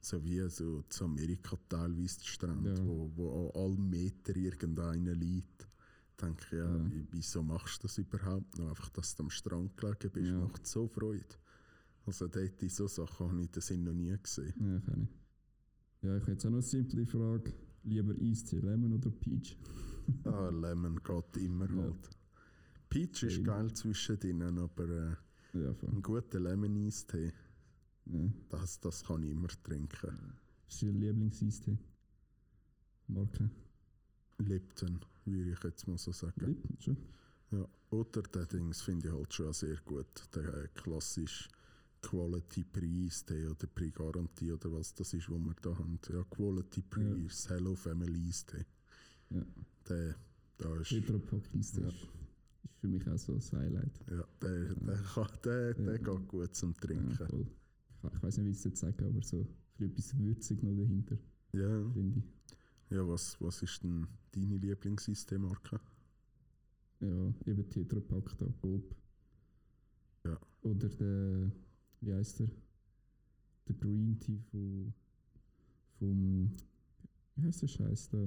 So 0.00 0.24
wie 0.24 0.48
so 0.48 0.82
zu 0.88 1.04
Amerika 1.04 1.56
teilweise 1.68 2.18
die 2.20 2.26
Strände, 2.26 2.74
Ja. 2.74 2.86
wo, 2.86 3.10
wo 3.16 3.50
an 3.54 3.60
allen 3.62 3.90
Meter 3.90 4.34
irgendeiner 4.36 5.14
liegt. 5.14 5.67
Denke 6.20 6.44
ich, 6.46 6.52
ja, 6.52 6.64
Ja. 6.76 6.90
wie- 6.90 7.06
wieso 7.12 7.42
machst 7.42 7.82
du 7.82 7.86
das 7.86 7.98
überhaupt 7.98 8.58
noch? 8.58 8.68
Einfach, 8.70 8.88
dass 8.90 9.14
du 9.14 9.22
am 9.22 9.30
Strand 9.30 9.76
gelegen 9.76 10.10
bist, 10.12 10.30
Ja. 10.30 10.38
macht 10.40 10.66
so 10.66 10.88
Freude. 10.88 11.24
Also 12.06 12.26
dort 12.26 12.62
in 12.62 12.68
so 12.70 12.86
Sachen 12.88 13.28
habe 13.30 13.42
ich 13.42 13.50
den 13.50 13.60
Sinn 13.62 13.84
noch 13.84 13.92
nie 13.92 14.16
gesehen. 14.22 14.54
Ja, 14.58 14.80
kann 14.80 15.02
ich. 15.02 16.02
Ja, 16.02 16.16
ich 16.16 16.22
habe 16.22 16.32
jetzt 16.32 16.44
auch 16.46 16.50
noch 16.50 16.56
eine 16.58 16.62
simple 16.62 17.06
Frage. 17.06 17.52
Lieber 17.84 18.14
Eistee, 18.20 18.58
Lemon 18.60 18.92
oder 18.94 19.10
Peach? 19.10 19.56
Ah, 20.24 20.48
Lemon 20.48 21.00
geht 21.04 21.36
immer 21.42 21.70
Ja. 21.70 21.82
halt. 21.82 22.10
Peach 22.88 23.22
ist 23.24 23.44
geil 23.44 23.72
zwischendrin, 23.74 24.42
aber 24.58 24.88
äh, 24.88 25.16
Ja, 25.52 25.74
voll. 25.74 25.90
einen 25.90 26.02
guten 26.02 26.42
Lemon-Eistee, 26.42 27.32
Ja. 28.06 28.32
das, 28.48 28.80
das 28.80 29.04
kann 29.04 29.22
ich 29.22 29.30
immer 29.30 29.48
trinken. 29.62 30.36
Was 30.66 30.74
ist 30.76 30.82
Ihr 30.82 30.92
Lieblings-Eistee? 30.92 31.78
Marke? 33.08 33.50
Lipton, 34.38 34.98
würde 35.32 35.50
ich 35.52 35.62
jetzt 35.64 35.86
mal 35.88 35.98
so 35.98 36.12
sagen. 36.12 36.56
Schon? 36.78 36.96
Ja, 37.50 37.66
oder 37.90 38.22
der 38.22 38.46
Dings 38.46 38.82
finde 38.82 39.08
ich 39.08 39.14
halt 39.14 39.32
schon 39.32 39.52
sehr 39.52 39.76
gut. 39.84 40.06
Der 40.34 40.44
äh, 40.64 40.68
klassische 40.74 41.48
Quality 42.02 42.64
Preis 42.64 43.24
der 43.24 43.50
oder 43.50 43.66
Pre 43.66 43.90
Garantie 43.90 44.52
oder 44.52 44.72
was 44.72 44.94
das 44.94 45.14
ist, 45.14 45.28
wo 45.30 45.38
wir 45.38 45.54
da 45.62 45.76
haben. 45.76 45.98
Ja, 46.12 46.22
Quality 46.24 46.82
Preis, 46.82 47.48
Hello 47.48 47.74
Family 47.74 48.28
Eistee. 48.28 48.64
Ja. 49.30 49.42
Der, 49.88 50.14
da 50.58 50.76
ist, 50.76 50.88
Tetrapack 50.90 51.42
Eistee 51.56 51.80
Ja. 51.82 51.88
ist, 51.88 51.94
ist 52.64 52.78
für 52.80 52.88
mich 52.88 53.08
auch 53.08 53.18
so 53.18 53.32
ein 53.34 53.40
Highlight. 53.60 54.00
Ja, 54.10 54.24
der, 54.42 54.74
der, 54.74 54.96
kann, 55.14 55.28
der, 55.44 55.74
der 55.74 55.92
Ja. 55.92 55.98
geht 55.98 56.28
gut 56.28 56.54
zum 56.54 56.72
Ja, 56.72 56.80
Trinken. 56.80 57.26
voll. 57.26 57.46
Ich, 58.04 58.12
ich 58.14 58.22
weiß 58.22 58.36
nicht, 58.38 58.46
wie 58.46 58.50
ich 58.50 58.56
es 58.58 58.64
jetzt 58.64 58.80
sagen, 58.80 59.04
aber 59.06 59.22
so 59.22 59.40
ein 59.40 59.48
bisschen 59.90 59.90
etwas 59.90 60.18
würzig 60.18 60.62
noch 60.62 60.76
dahinter, 60.76 61.18
Ja, 61.52 61.90
finde 61.92 62.18
ich. 62.20 62.24
Ja 62.90 63.06
was, 63.06 63.40
was 63.40 63.62
ist 63.62 63.82
denn 63.82 64.06
deine 64.32 64.56
Lieblingssystemmarke? 64.58 65.80
Ja, 67.00 67.32
eben 67.46 67.70
Tetra 67.70 68.00
Pak 68.00 68.36
da, 68.38 68.46
Coop. 68.60 68.94
Ja. 70.24 70.38
Oder 70.62 70.88
der, 70.88 71.52
wie 72.00 72.12
heißt 72.12 72.40
der? 72.40 72.48
Der 73.68 73.74
Green 73.76 74.18
Tea 74.18 74.38
von, 74.50 74.92
vom, 75.98 76.50
wie 77.36 77.42
heißt 77.46 77.62
der 77.62 77.68
Scheiß 77.68 78.08
da? 78.10 78.26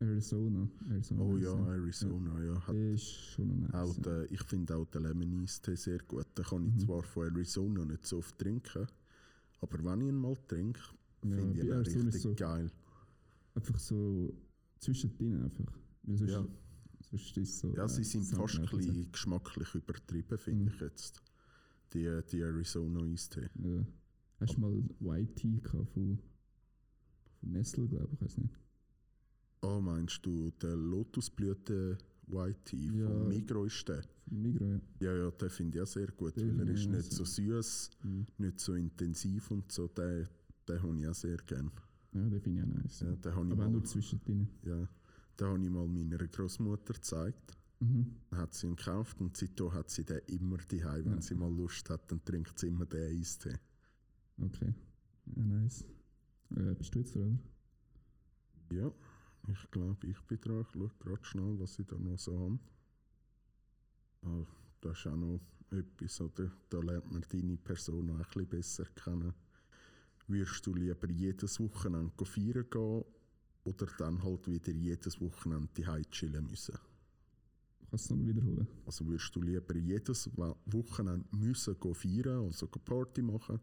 Arizona. 0.00 0.68
Arizona 0.90 1.22
Oh 1.22 1.36
ja. 1.36 1.52
Arizona, 1.66 2.40
ja. 2.42 2.60
Hat 2.66 2.74
Der 2.74 2.92
ist 2.92 3.06
schon 3.06 3.66
auch 3.72 3.86
nice. 3.86 3.96
ja. 3.96 4.02
der, 4.02 4.30
ich 4.30 4.42
finde 4.44 4.76
auch 4.76 4.86
den 4.86 5.02
Lemon 5.02 5.40
Ease 5.40 5.60
Tee 5.60 5.74
sehr 5.76 5.98
gut. 5.98 6.26
Den 6.36 6.44
kann 6.44 6.66
ich 6.68 6.74
Mhm. 6.74 6.78
zwar 6.80 7.02
von 7.02 7.26
Arizona 7.26 7.84
nicht 7.84 8.06
so 8.06 8.18
oft 8.18 8.38
trinken, 8.38 8.86
aber 9.60 9.84
wenn 9.84 10.00
ich 10.02 10.08
ihn 10.08 10.16
mal 10.16 10.36
trinke, 10.46 10.80
Ja, 11.24 11.36
finde 11.36 11.52
ich 11.52 11.58
bei 11.58 11.64
ihn 11.66 11.72
Arizona 11.72 12.04
richtig 12.04 12.22
so 12.22 12.34
geil. 12.34 12.70
einfach 13.54 13.78
so 13.78 14.34
zwischendrin 14.78 15.42
einfach. 15.42 15.72
Weil 16.04 16.16
sonst, 16.18 16.30
Ja. 16.30 16.46
sonst 17.10 17.36
ist 17.36 17.58
so. 17.58 17.74
Ja, 17.76 17.88
sie 17.88 18.02
äh, 18.02 18.04
sind 18.04 18.24
sagt 18.24 18.40
fast 18.52 18.74
ein 18.74 19.12
geschmacklich 19.12 19.74
übertrieben, 19.74 20.38
finde 20.38 20.64
Mhm. 20.64 20.68
ich 20.74 20.80
jetzt. 20.80 21.22
Die, 21.94 22.20
die 22.30 22.40
Arizona 22.42 23.00
Eistee. 23.02 23.48
Ja. 23.62 23.86
Hast 24.40 24.54
du 24.56 24.60
mal 24.60 24.82
White 25.00 25.34
Tea 25.34 25.58
gehabt 25.60 25.88
von, 25.90 26.18
von 27.40 27.50
Nestle, 27.52 27.88
glaube 27.88 28.08
ich, 28.14 28.20
weiß 28.20 28.38
nicht. 28.38 28.54
Oh, 29.62 29.80
meinst 29.80 30.24
du 30.24 30.50
den 30.50 30.90
Lotusblüten 30.90 31.96
White 32.28 32.60
Tea 32.64 32.92
Ja. 33.00 33.06
vom 33.08 33.28
Migros 33.28 33.74
ist 33.74 33.88
der? 33.88 34.02
Von 34.28 34.42
Migros, 34.42 34.68
ja. 35.00 35.12
Ja, 35.12 35.16
ja, 35.24 35.30
den 35.30 35.50
finde 35.50 35.78
ich 35.78 35.82
auch 35.82 35.86
sehr 35.86 36.06
gut, 36.12 36.36
Den 36.36 36.58
weil 36.58 36.68
er 36.68 36.74
ist 36.74 36.80
ich 36.82 36.88
nicht 36.88 37.12
so 37.12 37.24
süß, 37.24 37.90
Mhm. 38.04 38.26
nicht 38.36 38.60
so 38.60 38.74
intensiv 38.74 39.50
und 39.50 39.72
so. 39.72 39.88
Den, 39.88 40.28
den 40.68 40.82
habe 40.82 40.98
ich 41.00 41.08
auch 41.08 41.14
sehr 41.14 41.36
gerne. 41.38 41.70
Ja, 42.12 42.22
den 42.28 42.40
finde 42.40 42.60
ich 42.60 42.66
auch 42.66 42.82
nice. 42.82 43.00
Ja, 43.00 43.06
den 43.16 43.34
habe 43.34 43.46
ich, 43.46 43.52
Aber 43.52 43.64
mal, 43.64 43.70
nur 43.70 43.84
zwischendrin. 43.84 44.48
ja, 44.64 44.88
den 45.38 45.46
habe 45.46 45.62
ich 45.62 45.70
mal 45.70 45.86
meiner 45.86 46.18
Großmutter 46.26 46.94
gezeigt. 46.94 47.56
Mhm. 47.80 48.16
Dann 48.30 48.40
hat 48.40 48.54
sie 48.54 48.66
ihn 48.66 48.76
gekauft 48.76 49.20
und 49.20 49.36
seitdem 49.36 49.72
hat 49.72 49.90
sie 49.90 50.04
den 50.04 50.20
immer 50.26 50.56
daheim. 50.58 51.04
Wenn 51.04 51.14
Ja. 51.14 51.22
sie 51.22 51.34
mal 51.34 51.52
Lust 51.54 51.88
hat, 51.90 52.10
dann 52.10 52.24
trinkt 52.24 52.58
sie 52.58 52.68
immer 52.68 52.86
den 52.86 53.18
Eistee. 53.18 53.56
Okay. 54.40 54.74
Ja, 55.36 55.42
nice. 55.44 55.84
Äh, 56.56 56.74
bist 56.74 56.94
du 56.94 56.98
jetzt 57.00 57.14
dran? 57.14 57.38
Ja, 58.72 58.90
ich 59.48 59.70
glaube, 59.70 60.06
ich 60.06 60.20
bin 60.22 60.40
dran. 60.40 60.60
Ich 60.62 60.68
schaue 60.72 60.90
gerade 60.98 61.24
schnell, 61.24 61.58
was 61.60 61.78
ich 61.78 61.86
da 61.86 61.96
noch 61.98 62.18
so 62.18 62.38
habe. 62.38 62.58
Ah, 64.22 64.44
das 64.80 64.98
ist 64.98 65.06
auch 65.06 65.16
noch 65.16 65.40
etwas, 65.70 66.20
oder? 66.20 66.50
Da 66.70 66.78
lernt 66.80 67.10
man 67.12 67.24
deine 67.30 67.56
Person 67.56 68.10
auch 68.10 68.14
ein 68.18 68.24
bisschen 68.26 68.48
besser 68.48 68.84
kennen. 68.94 69.32
Würdest 70.28 70.66
du 70.66 70.74
lieber 70.74 71.10
jedes 71.10 71.58
Wochenende 71.58 72.24
feiern 72.24 72.66
gehen 72.70 73.04
oder 73.64 73.86
dann 73.98 74.22
halt 74.22 74.46
wieder 74.46 74.72
jedes 74.72 75.20
Wochenende 75.20 75.68
die 75.76 75.86
chillen 76.10 76.46
müssen? 76.46 76.78
Kannst 77.90 78.10
du 78.10 78.14
es 78.14 78.26
wiederholen? 78.26 78.68
Also 78.84 79.06
würdest 79.06 79.34
du 79.34 79.40
lieber 79.40 79.74
jedes 79.74 80.30
Wochenende 80.36 81.26
müssen 81.34 81.80
go 81.80 81.94
feiern, 81.94 82.44
also 82.44 82.66
go 82.68 82.78
Party 82.78 83.22
machen, 83.22 83.58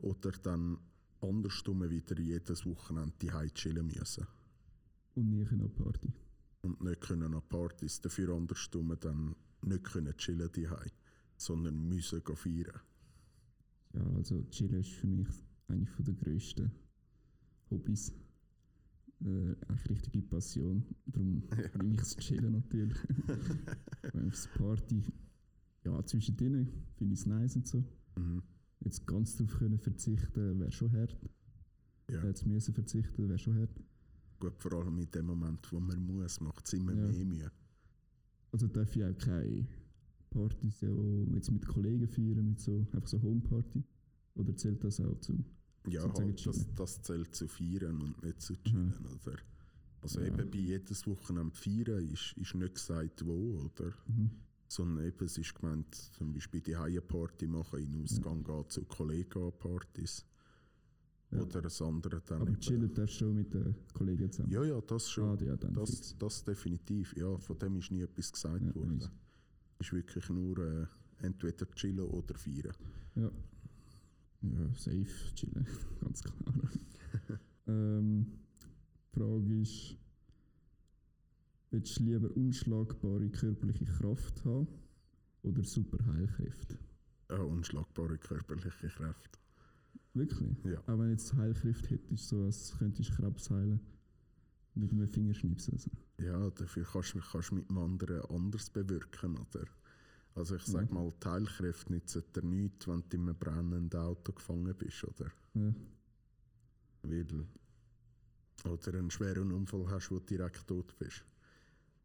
oder 0.00 0.32
dann 0.42 0.78
andersrum 1.20 1.88
wieder 1.88 2.18
jedes 2.18 2.66
Wochenende 2.66 3.14
die 3.22 3.30
chillen 3.54 3.86
müssen? 3.86 4.26
Und 5.14 5.30
nie 5.30 5.46
eine 5.46 5.68
Party. 5.68 6.12
und 6.62 6.82
nicht 6.82 7.00
können 7.00 7.34
an 7.34 7.42
Partys, 7.48 8.00
dafür 8.00 8.34
andersrum 8.34 8.96
dann 9.00 9.34
nicht 9.62 9.84
können 9.84 10.16
chillen 10.16 10.50
die 10.54 10.68
sondern 11.36 11.88
müssen 11.88 12.22
go 12.24 12.34
feiern. 12.34 12.80
Ja, 13.94 14.02
also 14.16 14.42
Chillen 14.50 14.80
ist 14.80 14.90
für 14.90 15.06
mich 15.06 15.28
eine 15.68 15.86
von 15.86 16.04
der 16.04 16.14
grössten 16.14 16.70
Hobbys. 17.70 18.12
Äh, 19.20 19.26
eine 19.26 19.88
richtige 19.88 20.22
Passion. 20.22 20.84
Darum 21.06 21.42
nehme 21.76 21.90
ich 21.94 21.96
das 21.98 22.16
Chillen 22.16 22.52
natürlich. 22.52 22.96
Aufs 24.26 24.48
Party, 24.56 25.02
ja, 25.84 26.02
zwischendrin 26.04 26.68
finde 26.94 27.14
ich 27.14 27.20
es 27.20 27.26
nice 27.26 27.56
und 27.56 27.66
so. 27.66 27.84
Mhm. 28.16 28.42
Jetzt 28.80 29.06
ganz 29.06 29.36
darauf 29.36 29.58
können 29.58 29.78
verzichten, 29.78 30.60
wäre 30.60 30.70
schon 30.70 30.92
hart. 30.92 31.16
Ja. 32.10 32.24
Jetzt 32.24 32.46
müssen 32.46 32.74
verzichten, 32.74 33.28
wäre 33.28 33.38
schon 33.38 33.56
hart. 33.58 33.70
Gut, 34.38 34.54
vor 34.62 34.72
allem 34.74 34.98
in 34.98 35.10
dem 35.10 35.26
Moment, 35.26 35.70
wo 35.72 35.80
man 35.80 36.00
muss, 36.06 36.40
macht 36.40 36.66
es 36.66 36.74
immer 36.74 36.92
Ja. 36.94 37.08
mehr 37.08 37.24
Mühe. 37.24 37.50
Also 38.52 38.68
darf 38.68 38.94
ich 38.94 39.04
auch 39.04 39.18
keine 39.18 39.66
Partys 40.30 40.80
ja, 40.80 40.88
jetzt 41.34 41.50
mit 41.50 41.66
Kollegen 41.66 42.06
feiern, 42.06 42.48
mit 42.50 42.60
so, 42.60 42.86
einfach 42.92 43.08
so 43.08 43.20
Homeparty? 43.20 43.82
Oder 44.36 44.56
zählt 44.56 44.82
das 44.84 45.00
auch 45.00 45.18
zu? 45.20 45.44
Ja, 45.92 46.02
halt, 46.12 46.46
das, 46.46 46.66
das 46.74 47.02
zählt 47.02 47.34
zu 47.34 47.48
feiern 47.48 48.00
und 48.02 48.22
nicht 48.22 48.40
zu 48.40 48.54
chillen. 48.62 48.94
Oder? 49.24 49.36
Also 50.02 50.20
Ja. 50.20 50.26
eben 50.28 50.50
bei 50.50 50.58
jedes 50.58 51.06
Wochenende 51.06 51.54
feiern 51.56 52.08
ist, 52.08 52.34
ist 52.36 52.54
nicht 52.54 52.74
gesagt 52.74 53.24
wo, 53.26 53.64
oder? 53.64 53.92
Mhm. 54.06 54.30
Sondern 54.68 55.06
eben, 55.06 55.24
es 55.24 55.38
ist 55.38 55.54
gemeint, 55.54 55.94
zum 55.94 56.32
Beispiel 56.32 56.60
die 56.60 56.76
Haie-Party 56.76 57.46
machen, 57.46 57.80
in 57.80 57.92
den 57.92 58.02
Ausgang 58.02 58.44
gehen 58.44 58.64
zu 58.68 58.84
Kollegen-Partys. 58.84 60.24
Ja. 61.30 61.40
Oder 61.42 61.62
das 61.62 61.82
andere 61.82 62.22
dann 62.24 62.40
Aber 62.42 62.50
eben. 62.50 62.60
chillen 62.60 62.92
darfst 62.94 63.16
du 63.16 63.24
schon 63.26 63.34
mit 63.34 63.52
den 63.52 63.74
Kollegen 63.92 64.30
zusammen? 64.32 64.52
Ja, 64.52 64.64
ja, 64.64 64.80
das 64.80 65.10
schon. 65.10 65.38
Ah, 65.38 65.42
ja, 65.44 65.56
Das, 65.56 66.14
das 66.18 66.42
definitiv, 66.44 67.14
ja. 67.16 67.36
Von 67.38 67.58
dem 67.58 67.76
ist 67.76 67.90
nie 67.90 68.00
etwas 68.02 68.32
gesagt 68.32 68.62
Ja, 68.62 68.74
worden. 68.74 68.98
nice. 68.98 69.10
ist 69.80 69.92
wirklich 69.92 70.28
nur 70.30 70.58
äh, 70.58 70.86
entweder 71.18 71.66
chillen 71.72 72.00
oder 72.00 72.34
feiern. 72.34 72.72
Ja. 73.14 73.30
Ja, 74.42 74.72
safe, 74.74 75.34
chillen, 75.34 75.66
ganz 76.00 76.22
klar. 76.22 76.54
ähm, 77.66 78.26
die 79.12 79.18
Frage 79.18 79.60
ist, 79.60 79.96
willst 81.70 81.98
du 81.98 82.04
lieber 82.04 82.30
unschlagbare 82.36 83.28
körperliche 83.30 83.84
Kraft 83.84 84.44
haben 84.44 84.68
oder 85.42 85.64
super 85.64 85.98
Heilkräfte? 86.06 86.78
Äh, 87.28 87.40
unschlagbare 87.40 88.16
körperliche 88.18 88.88
Kräfte. 88.88 89.38
Wirklich? 90.14 90.64
Ja. 90.64 90.80
Auch 90.82 90.98
wenn 90.98 91.06
du 91.06 91.10
jetzt 91.10 91.34
Heilkräfte 91.34 91.90
hättest, 91.90 92.28
so 92.28 92.44
als 92.44 92.76
könntest 92.78 93.10
du 93.10 93.14
Krebs 93.14 93.50
heilen. 93.50 93.80
Mit 94.74 94.92
einem 94.92 95.08
Fingerschnipsel. 95.08 95.74
Also. 95.74 95.90
Ja, 96.18 96.50
dafür 96.50 96.84
kannst 96.84 97.14
du 97.14 97.20
kannst 97.20 97.52
mit 97.52 97.68
dem 97.68 97.78
anderen 97.78 98.20
anders 98.30 98.70
bewirken, 98.70 99.36
oder? 99.36 99.64
Also 100.38 100.54
ich 100.54 100.62
sag 100.66 100.86
Ja. 100.88 100.94
mal, 100.94 101.12
Teilkräfte 101.18 101.92
nützen 101.92 102.22
dir 102.34 102.42
nichts, 102.44 102.86
wenn 102.86 103.02
du 103.08 103.16
in 103.16 103.22
einem 103.22 103.36
brennenden 103.36 104.00
Auto 104.00 104.32
gefangen 104.32 104.72
bist, 104.76 105.02
oder? 105.04 105.32
Ja. 105.54 105.74
Weil, 107.02 107.46
oder 108.64 108.94
einen 108.98 109.10
schweren 109.10 109.50
Unfall 109.52 109.88
hast, 109.90 110.10
wo 110.10 110.18
du 110.20 110.26
direkt 110.26 110.66
tot 110.66 110.96
bist. 110.98 111.24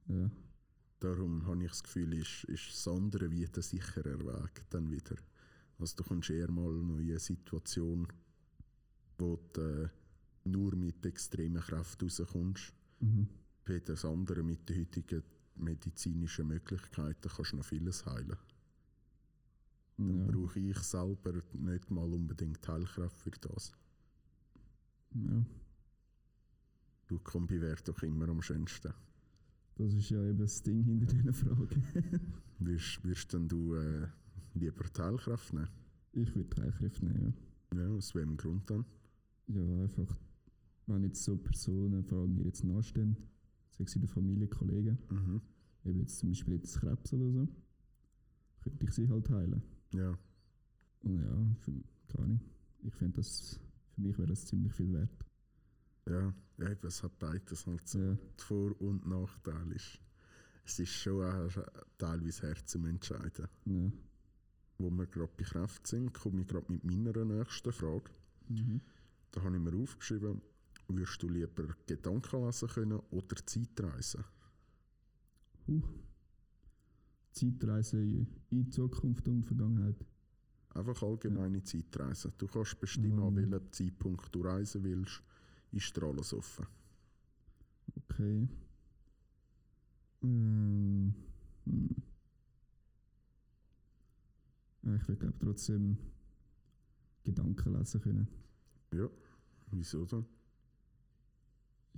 ja. 0.08 0.30
Darum 1.00 1.46
habe 1.48 1.64
ich 1.66 1.70
das 1.70 1.84
Gefühl, 1.84 2.14
ist, 2.14 2.46
ist 2.46 2.70
das 2.70 2.88
andere 2.88 3.30
wie 3.30 3.46
der 3.46 3.62
sicherer 3.62 4.18
Weg 4.20 4.64
dann 4.70 4.90
wieder. 4.90 5.16
Also 5.78 5.98
du 5.98 6.04
kommst 6.04 6.30
eher 6.30 6.50
mal 6.50 6.74
in 6.80 6.96
eine 6.98 7.20
Situation, 7.20 8.08
wo 9.18 9.38
du 9.52 9.62
äh, 9.62 9.90
nur 10.46 10.74
mit 10.78 11.06
extremen 11.06 11.62
Kräften 11.62 12.08
rauskommst. 12.08 12.74
Mhm. 13.02 13.28
Wie 13.66 13.82
das 13.82 14.06
andere 14.06 14.44
mit 14.44 14.70
den 14.70 14.80
heutigen 14.80 15.24
medizinischen 15.56 16.48
Möglichkeiten 16.48 17.30
kannst 17.30 17.52
du 17.54 17.58
noch 17.58 17.66
vieles 17.66 18.06
heilen. 18.06 18.38
Dann 19.98 20.18
Ja. 20.20 20.26
brauche 20.26 20.60
ich 20.60 20.78
selber 20.80 21.34
nicht 21.54 21.92
mal 21.92 22.12
unbedingt 22.12 22.68
Heilkraft 22.68 23.18
für 23.18 23.32
das. 23.32 23.72
ja. 25.16 25.46
Du 27.08 27.20
Kombi 27.20 27.62
wäre 27.62 27.82
doch 27.84 28.02
immer 28.02 28.28
am 28.30 28.42
schönsten. 28.42 28.94
Das 29.76 29.94
ist 29.94 30.10
ja 30.10 30.24
eben 30.24 30.38
das 30.40 30.64
Ding 30.64 30.84
hinter 30.84 31.06
dieser 31.14 31.34
Frage. 31.34 31.76
Wirst, 32.60 33.04
wirst 33.04 33.34
denn 33.34 33.48
du 33.48 33.76
äh, 33.76 34.08
lieber 34.54 34.84
die 34.86 35.02
Heilkraft 35.02 35.54
nehmen? 35.54 35.68
Ich 36.14 36.34
würde 36.36 36.62
Heilkräfte 36.62 37.06
nehmen, 37.06 37.36
ja. 37.74 37.80
Ja, 37.82 37.90
aus 37.90 38.16
welchem 38.16 38.38
Grund 38.38 38.70
dann? 38.70 38.86
Ja, 39.48 39.62
einfach, 39.84 40.16
wenn 40.88 41.04
jetzt 41.04 41.24
so 41.24 41.36
Personen, 41.38 42.04
vor 42.04 42.20
allem 42.22 42.36
mir 42.36 42.46
jetzt 42.46 42.64
nachstehen, 42.64 43.18
sei 43.78 43.84
es 43.86 43.96
in 43.96 44.02
der 44.02 44.10
Familie, 44.10 44.48
Kollegen, 44.48 44.98
Mhm. 45.10 45.42
eben 45.86 46.00
jetzt 46.00 46.20
zum 46.20 46.30
Beispiel 46.30 46.56
jetzt 46.56 46.80
Krebs 46.80 47.14
oder 47.14 47.30
so, 47.32 47.48
könnte 48.64 48.86
ich 48.86 48.92
sie 48.92 49.10
halt 49.10 49.30
heilen. 49.30 49.62
Ja, 49.94 50.18
Und 51.04 51.20
ja, 51.20 51.56
für, 51.60 51.72
keine 52.08 52.24
Ahnung. 52.24 52.42
Ich 52.84 52.94
finde 52.96 53.18
das, 53.18 53.60
für 53.96 54.02
mich 54.02 54.18
wäre 54.18 54.28
das 54.30 54.46
ziemlich 54.46 54.74
viel 54.74 54.92
wert. 54.94 55.26
ja, 56.08 56.34
ja 56.58 56.70
eben, 56.72 56.88
es 56.88 57.02
hat 57.04 57.18
beides 57.20 57.66
halt 57.68 57.88
so. 57.88 58.00
Ja, 58.00 58.18
Vor- 58.38 58.80
und 58.82 59.08
Nachteil 59.08 59.72
ist, 59.72 60.00
es 60.66 60.80
ist 60.80 60.90
schon 60.94 61.24
auch 61.24 61.52
teilweise 61.98 62.48
hart 62.50 62.68
zum 62.68 62.86
Entscheiden. 62.86 63.48
ja. 63.66 63.92
Wo 64.80 64.90
wir 64.90 65.06
gerade 65.06 65.32
bei 65.38 65.44
Kräften 65.44 65.86
sind, 65.86 66.14
komme 66.14 66.42
ich 66.42 66.48
gerade 66.48 66.72
mit 66.72 66.84
meiner 66.84 67.24
nächsten 67.26 67.72
Frage. 67.72 68.10
Mhm. 68.50 68.82
Da 69.32 69.42
habe 69.44 69.56
ich 69.56 69.62
mir 69.62 69.76
aufgeschrieben, 69.78 70.42
würdest 70.88 71.22
du 71.22 71.30
lieber 71.30 71.68
Gedanken 71.86 72.46
lesen 72.46 72.68
können 72.70 73.00
oder 73.12 73.36
Zeitreisen? 73.46 74.24
Uh. 75.68 75.82
Zeitreise 77.32 77.98
in 78.02 78.28
die 78.52 78.70
Zukunft 78.70 79.28
und 79.28 79.44
Vergangenheit. 79.44 80.06
Einfach 80.76 81.02
allgemeine 81.04 81.64
Zeitreisen. 81.64 82.34
Du 82.38 82.48
kannst 82.48 82.80
bestimmen, 82.80 83.20
an 83.20 83.34
Mhm. 83.34 83.52
welchem 83.52 83.72
Zeitpunkt 83.72 84.34
du 84.36 84.42
reisen 84.42 84.84
willst. 84.84 85.24
Ist 85.72 85.96
dir 85.96 86.04
alles 86.04 86.34
offen. 86.34 86.68
Okay. 87.96 88.48
Ähm, 90.24 91.14
hm. 91.66 91.96
Ja, 94.84 94.96
Ich 94.96 95.08
will 95.08 95.16
glaube 95.16 95.40
trotzdem 95.40 95.98
Gedanken 97.24 97.74
lesen 97.74 98.02
können. 98.02 98.28
Wieso 99.72 100.06
denn? 100.06 100.26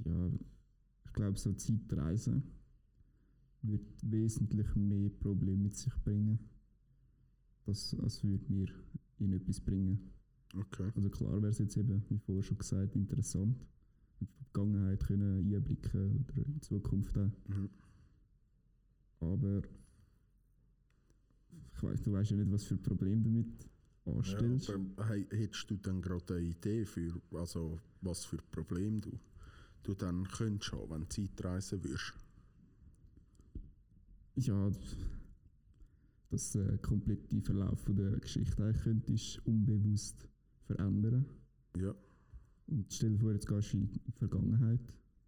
Ja, 0.04 0.32
ich 1.06 1.14
glaube 1.14 1.38
so 1.38 1.54
Zeitreisen 1.54 2.44
wird 3.62 3.86
wesentlich 4.02 4.75
mehr 4.75 5.10
Probleme 5.10 5.64
mit 5.64 5.75
sich 5.75 5.94
bringen, 6.04 6.40
das, 7.66 7.96
als 8.00 8.24
würde 8.24 8.52
mir 8.52 8.68
in 9.20 9.34
etwas 9.34 9.60
bringen. 9.60 10.12
Okay. 10.54 10.92
Also 10.96 11.10
klar 11.10 11.42
wäre 11.42 11.50
es 11.50 11.60
jetzt 11.60 11.78
eben, 11.78 12.04
wie 12.10 12.20
vorher 12.20 12.44
schon 12.44 12.58
gesagt, 12.58 12.96
interessant, 12.96 13.66
in 14.20 14.28
die 14.28 14.34
Vergangenheit 14.34 15.04
können 15.06 15.54
einblicken 15.54 16.25
oder 16.25 16.46
in 16.46 16.54
die 16.54 16.62
Zukunft 16.62 17.18
auch. 17.18 17.32
Mhm. 17.48 17.70
Aber 19.20 19.62
ich 21.74 21.84
weiss, 21.84 22.02
du 22.02 22.12
weißt 22.12 22.32
ja 22.32 22.38
nicht, 22.38 22.52
was 22.52 22.64
für 22.64 22.78
Probleme 22.78 23.24
damit 23.24 23.70
anstellst. 24.06 24.70
Ja, 24.70 24.75
aber 24.75 25.10
hey, 25.10 25.25
hättest 25.32 25.70
du 25.70 25.75
dann 25.78 26.02
gerade 26.02 26.36
eine 26.36 26.46
Idee 26.46 26.86
für, 26.86 27.22
also 27.32 27.80
was 28.02 28.25
für 28.25 28.38
Probleme 28.38 29.00
du, 29.00 29.20
du 29.88 29.94
dann 29.94 30.27
könntest 30.27 30.72
haben, 30.74 30.89
wenn 30.89 31.01
du 31.01 31.10
Zeitreisen 31.10 31.84
würdest? 31.84 32.13
Ja, 34.36 34.72
dass 36.30 36.51
der 36.51 36.77
komplette 36.80 37.42
Verlauf 37.42 37.80
von 37.82 37.96
der 37.96 38.20
Geschichte 38.20 38.63
eigentlich 38.63 38.84
könntest 38.84 39.46
unbewusst 39.46 40.27
verändern. 40.65 41.25
Ja. 41.77 41.96
Und 42.68 42.92
stell 42.92 43.12
dir 43.12 43.20
vor, 43.20 43.32
jetzt 43.32 43.48
gehst 43.48 43.74
du 43.74 43.77
in 43.77 43.88
die 43.88 44.12
Vergangenheit, 44.12 44.82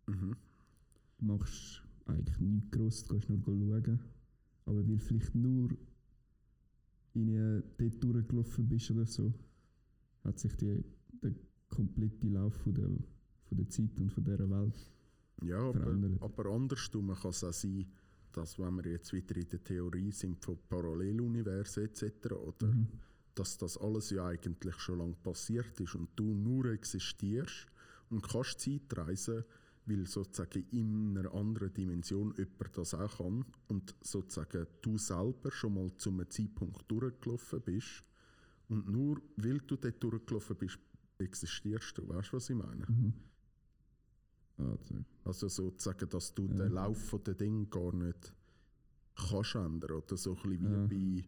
Mhm. 0.07 0.35
du 1.19 1.25
machst 1.25 1.83
eigentlich 2.05 2.39
nichts 2.39 2.71
gross, 2.71 3.03
du 3.03 3.15
gehst 3.15 3.29
nur 3.29 3.39
schauen. 3.43 3.99
Aber 4.65 4.87
weil 4.87 4.99
vielleicht 4.99 5.35
nur 5.35 5.69
in 7.13 7.63
dort 7.77 8.03
durchgelaufen 8.03 8.67
bist 8.67 8.91
oder 8.91 9.05
so, 9.05 9.33
hat 10.23 10.39
sich 10.39 10.55
die, 10.57 10.83
der 11.21 11.33
komplette 11.69 12.27
Lauf 12.27 12.53
von 12.55 12.73
der, 12.73 12.89
von 13.47 13.57
der 13.57 13.69
Zeit 13.69 13.99
und 13.99 14.11
von 14.11 14.23
dieser 14.23 14.49
Welt 14.49 14.73
Ja, 15.43 15.59
aber, 15.59 15.79
verändert. 15.79 16.21
aber 16.21 16.45
andersrum 16.49 17.13
kann 17.15 17.31
es 17.31 17.43
auch 17.43 17.53
sein, 17.53 17.85
dass 18.33 18.59
wenn 18.59 18.75
wir 18.83 18.91
jetzt 18.91 19.13
wieder 19.13 19.35
in 19.35 19.47
der 19.47 19.63
Theorie 19.63 20.11
sind 20.11 20.43
von 20.43 20.57
Paralleluniversen 20.69 21.85
etc., 21.85 22.31
oder 22.33 22.67
Mhm. 22.67 22.87
dass 23.35 23.57
das 23.57 23.77
alles 23.77 24.09
ja 24.09 24.27
eigentlich 24.27 24.75
schon 24.75 24.99
lange 24.99 25.15
passiert 25.23 25.79
ist 25.79 25.95
und 25.95 26.09
du 26.15 26.23
nur 26.33 26.65
existierst 26.71 27.67
und 28.09 28.21
kannst 28.27 28.59
Zeitreisen, 28.61 29.43
weil 29.85 30.05
sozusagen 30.05 30.65
in 30.71 31.17
einer 31.17 31.33
anderen 31.33 31.73
Dimension 31.73 32.33
jemand 32.37 32.77
das 32.77 32.93
auch 32.93 33.17
kann 33.19 33.45
und 33.69 33.95
sozusagen 34.01 34.67
du 34.81 34.97
selber 34.97 35.49
schon 35.51 35.75
mal 35.75 35.95
zu 35.97 36.09
einem 36.09 36.29
Zeitpunkt 36.29 36.91
durchgelaufen 36.91 37.61
bist 37.61 38.03
und 38.69 38.89
nur 38.89 39.21
weil 39.37 39.59
du 39.59 39.77
dort 39.77 40.03
durchgelaufen 40.03 40.55
bist, 40.57 40.77
existierst 41.19 41.97
du. 41.97 42.07
Weißt 42.09 42.33
du, 42.33 42.35
was 42.37 42.49
ich 42.49 42.55
meine? 42.55 42.85
Mhm. 42.89 43.13
Also, 44.57 44.95
Also 45.23 45.47
sozusagen, 45.49 46.09
dass 46.09 46.33
du 46.33 46.47
Ja. 46.47 46.53
den 46.55 46.71
Lauf 46.73 46.97
von 46.97 47.23
den 47.23 47.37
Dingen 47.37 47.69
gar 47.69 47.93
nicht 47.93 48.33
kannst 49.15 49.55
ändern 49.55 49.91
oder 49.91 50.17
so 50.17 50.35
ein 50.35 50.41
bisschen 50.41 50.89
wie, 50.89 51.19
Ja. 51.19 51.23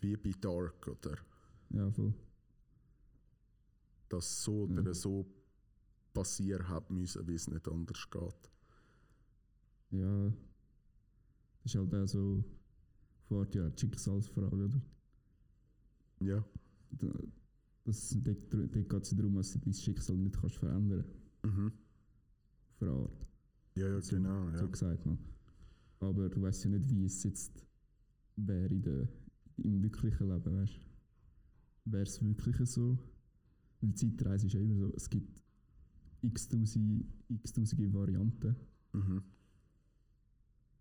wie 0.00 0.16
bei 0.16 0.30
Dark 0.40 0.86
oder 0.88 1.16
ja, 1.70 1.90
voll. 1.90 2.14
dass 4.08 4.42
so 4.42 4.62
oder 4.64 4.82
Ja. 4.86 4.94
so 4.94 5.26
passieren 6.12 6.68
hat 6.68 6.90
müssen, 6.90 7.26
wie 7.28 7.34
es 7.34 7.48
nicht 7.48 7.68
anders 7.68 8.08
geht. 8.10 8.50
Ja, 9.90 10.32
das 11.62 11.74
ist 11.74 11.74
halt 11.76 11.94
auch 11.94 12.06
so, 12.06 12.44
fährt 13.28 13.54
ja 13.54 13.70
Schicksalsfrage, 13.76 14.56
oder? 14.56 14.80
Ja. 16.20 16.44
Da- 16.92 17.06
Das, 17.84 18.14
dort 18.22 18.50
geht 18.72 18.92
es 18.92 19.16
darum, 19.16 19.34
dass 19.36 19.52
du 19.52 19.58
dein 19.58 19.72
Schicksal 19.72 20.16
nicht 20.16 20.38
kannst 20.40 20.56
verändern 20.58 21.04
Mhm. 21.42 21.72
Art. 22.88 23.26
Ja, 23.76 23.88
ja, 23.88 24.00
So- 24.00 24.16
genau. 24.16 24.50
So 24.52 24.64
Ja. 24.64 24.66
gesagt 24.66 25.06
mal. 25.06 25.18
Aber 26.00 26.28
du 26.28 26.40
weißt 26.42 26.64
ja 26.64 26.70
nicht, 26.70 26.88
wie 26.90 27.04
es 27.04 27.22
jetzt 27.24 27.66
wäre 28.36 28.66
in 28.68 28.82
der, 28.82 29.08
im 29.58 29.82
wirklichen 29.82 30.28
Leben, 30.28 30.54
weißt 30.56 30.74
du? 31.84 31.92
Wäre 31.92 32.02
es 32.04 32.22
wirklich 32.24 32.68
so? 32.68 32.98
Weil 33.80 33.94
Zeitreise 33.94 34.46
ist 34.46 34.52
ja 34.54 34.60
immer 34.60 34.76
so, 34.76 34.92
es 34.94 35.08
gibt 35.10 35.42
x-tausende 36.22 37.04
x 37.28 37.52
Varianten 37.92 38.56
Mhm. 38.92 39.22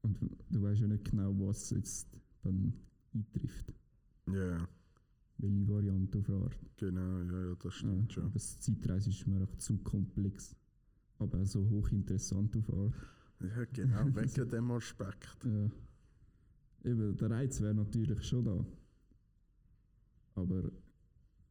und 0.02 0.18
du 0.50 0.62
weißt 0.62 0.82
ja 0.82 0.88
nicht 0.88 1.06
genau, 1.10 1.34
was 1.40 1.70
jetzt 1.72 2.08
dann 2.42 2.74
eintrifft. 3.14 3.74
ja, 4.28 4.58
ja, 4.58 4.68
Welche 5.38 5.68
Variante 5.68 6.20
auf 6.20 6.30
eine 6.30 6.38
Art. 6.44 6.58
genau. 6.78 7.20
Ja, 7.22 7.46
ja, 7.50 7.56
das 7.56 7.64
Ja, 7.66 7.72
stimmt 7.72 8.14
schon. 8.14 8.24
aber 8.24 8.34
das 8.34 8.60
Zeitreise 8.60 9.10
ist 9.10 9.26
mir 9.28 9.42
auch 9.44 9.56
zu 9.58 9.78
komplex. 9.78 10.56
Aber 11.20 11.40
auch 11.40 11.46
so 11.46 11.70
hochinteressant 11.70 12.56
auf 12.58 12.70
Art. 12.74 12.94
Ja, 13.42 13.66
genau, 13.72 14.06
wegen 14.16 14.50
dem 14.50 14.72
Aspekt. 14.72 15.38
Ja. 15.46 15.70
Eben, 16.84 17.18
der 17.18 17.30
Reiz 17.30 17.62
wäre 17.62 17.76
natürlich 17.76 18.24
schon 18.24 18.46
da. 18.46 18.66
Aber 20.36 20.72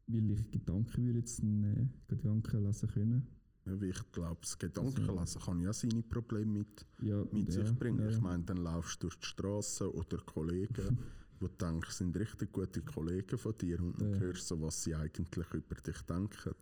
will 0.07 0.31
ich 0.31 0.51
Gedanken 0.51 1.05
würde 1.05 1.19
jetzt 1.19 1.43
nehmen, 1.43 1.93
Gedanken 2.07 2.63
lesen 2.63 2.89
können? 2.89 3.27
Ja, 3.65 3.79
weil 3.79 3.89
ich 3.89 4.11
glaube, 4.11 4.39
das 4.41 4.57
Gedankenlesen 4.57 5.41
kann 5.41 5.59
ja 5.59 5.73
seine 5.73 6.01
Probleme 6.01 6.59
mit, 6.59 6.85
Ja, 7.01 7.23
mit 7.31 7.53
ja, 7.53 7.65
sich 7.65 7.77
bringen. 7.77 7.99
Ja, 7.99 8.09
Ich 8.09 8.21
meine, 8.21 8.43
dann 8.43 8.57
laufst 8.57 9.03
du 9.03 9.07
durch 9.07 9.19
die 9.19 9.25
Straße 9.27 9.93
oder 9.93 10.17
Kollegen, 10.17 10.97
wo 11.39 11.47
du 11.47 11.53
denkst, 11.53 11.91
sind 11.91 12.17
richtig 12.17 12.51
gute 12.51 12.81
Kollegen 12.81 13.37
von 13.37 13.55
dir 13.57 13.79
und 13.81 14.01
dann 14.01 14.19
hörst 14.19 14.47
so, 14.47 14.59
was 14.61 14.83
sie 14.83 14.95
eigentlich 14.95 15.53
über 15.53 15.75
dich 15.75 16.01
denken. 16.01 16.55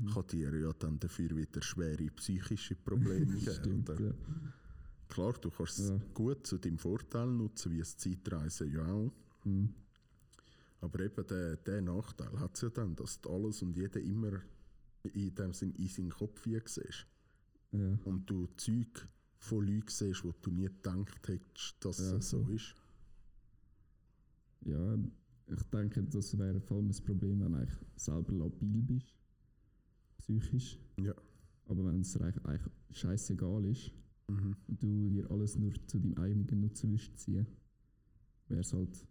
Mhm. 0.00 0.06
Kann 0.12 0.26
dir 0.28 0.54
ja 0.58 0.72
dann 0.72 0.98
dafür 0.98 1.36
wieder 1.36 1.62
schwere 1.62 2.06
psychische 2.10 2.74
Probleme 2.76 3.26
geben. 3.36 3.84
Ja. 3.98 4.14
Klar, 5.08 5.34
du 5.34 5.50
kannst 5.50 5.78
es 5.78 5.88
Ja. 5.90 6.00
gut 6.14 6.46
zu 6.46 6.58
deinem 6.58 6.78
Vorteil 6.78 7.26
nutzen, 7.28 7.72
wie 7.72 7.80
es 7.80 7.96
Zeitreisen 7.96 8.72
ja 8.72 8.86
auch. 8.86 9.12
Mhm. 9.44 9.74
Aber 10.80 11.00
eben 11.00 11.26
der, 11.26 11.56
der 11.56 11.82
Nachteil 11.82 12.38
hat 12.40 12.54
es 12.56 12.62
ja 12.62 12.70
dann, 12.70 12.96
dass 12.96 13.20
du 13.20 13.30
alles 13.30 13.62
und 13.62 13.76
jeder 13.76 14.00
immer 14.00 14.32
in 15.12 15.34
dem 15.34 15.52
Sinn 15.52 15.74
in 15.74 15.88
seinen 15.88 16.10
Kopf 16.10 16.42
hier 16.44 16.62
siehst. 16.64 17.06
ja. 17.72 17.98
Und 18.04 18.28
du 18.28 18.46
Zeug 18.56 19.08
von 19.38 19.66
Leuten 19.66 19.88
siehst, 19.88 20.24
wo 20.24 20.32
du 20.40 20.50
nie 20.50 20.64
gedacht 20.66 21.28
hättest, 21.28 21.76
dass 21.84 21.98
Ja, 21.98 22.16
es 22.16 22.30
so 22.30 22.44
so. 22.44 22.52
ist. 22.52 22.74
ja, 24.64 24.94
ich 25.48 25.62
denke, 25.72 26.02
das 26.04 26.38
wäre 26.38 26.60
vor 26.60 26.76
allem 26.78 26.88
das 26.88 27.00
Problem, 27.00 27.40
wenn 27.40 27.52
du 27.52 27.58
eigentlich 27.58 27.78
selber 27.96 28.32
labil 28.32 28.82
bist. 28.82 29.14
Psychisch. 30.22 30.78
Ja. 31.00 31.14
Aber 31.66 31.84
wenn 31.86 32.00
es 32.00 32.12
dir 32.12 32.20
eigentlich, 32.22 32.62
scheißegal 32.90 33.64
ist 33.66 33.90
Mhm. 34.28 34.56
und 34.68 34.82
du 34.82 35.08
dir 35.10 35.30
alles 35.30 35.58
nur 35.58 35.72
zu 35.88 35.98
deinem 35.98 36.16
eigenen 36.16 36.60
Nutzen 36.60 36.90
willst 36.92 37.18
ziehen, 37.18 37.46
wäre 38.48 38.60
es 38.60 38.72
halt 38.72 39.06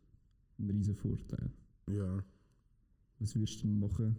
ein 0.58 0.69
riesen 0.69 0.95
Vorteil. 0.95 1.52
Ja, 1.89 2.24
Was 3.19 3.36
würdest 3.36 3.62
du 3.62 3.67
denn 3.67 3.78
machen, 3.80 4.15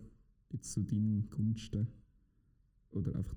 jetzt 0.53 0.71
zu 0.73 0.81
deinen 0.83 1.29
Gunsten? 1.29 1.89
Oder 2.93 3.17
einfach 3.17 3.35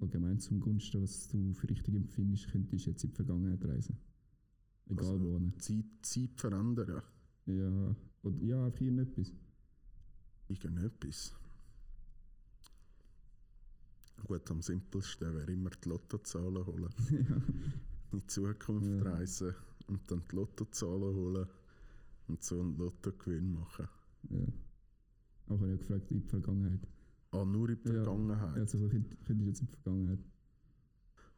allgemein 0.00 0.40
zum 0.40 0.58
Gunsten, 0.58 1.02
was 1.02 1.28
du 1.28 1.52
für 1.52 1.68
richtig 1.70 1.94
empfindest, 1.94 2.48
könntest 2.50 2.86
du 2.86 2.90
jetzt 2.90 3.04
in 3.04 3.10
die 3.10 3.14
Vergangenheit 3.16 3.64
reisen? 3.64 3.96
Egal 4.86 5.06
Also- 5.06 5.20
wo. 5.40 5.50
Zeit, 5.58 5.84
Zeit 6.02 6.40
verändern. 6.40 7.02
Ja, 7.46 7.96
oder, 8.22 8.38
ja, 8.42 8.64
einfach 8.66 8.80
irgendetwas. 8.80 9.32
Irgendetwas. 10.48 11.32
Gut, 14.26 14.50
am 14.50 14.62
simpelsten 14.62 15.34
wäre 15.34 15.52
immer 15.52 15.70
die 15.70 15.88
Lottozahlen 15.88 16.64
holen. 16.66 16.88
ja. 17.10 17.36
In 18.12 18.20
die 18.20 18.26
Zukunft 18.26 19.04
Ja. 19.04 19.12
reisen 19.12 19.54
und 19.88 20.10
dann 20.10 20.22
die 20.30 20.36
Lottozahlen 20.36 21.14
holen 21.14 21.46
und 22.28 22.42
so 22.42 22.60
einen 22.60 22.76
Lottogewinn 22.76 23.52
machen. 23.54 23.88
ja. 24.30 24.46
Habe 25.50 25.72
ich 25.74 25.78
gefragt, 25.80 26.10
in 26.10 26.22
die 26.22 26.28
Vergangenheit. 26.28 26.80
Ah, 27.32 27.44
nur 27.44 27.68
in 27.68 27.78
die 27.82 27.88
Ja. 27.88 27.94
Vergangenheit. 28.02 28.56
Also, 28.58 28.78
so 28.78 28.88
könnt- 28.88 29.10
könntest 29.26 29.40
du 29.40 29.44
jetzt 29.46 29.60
in 29.60 29.66
die 29.66 29.72
Vergangenheit. 29.72 30.18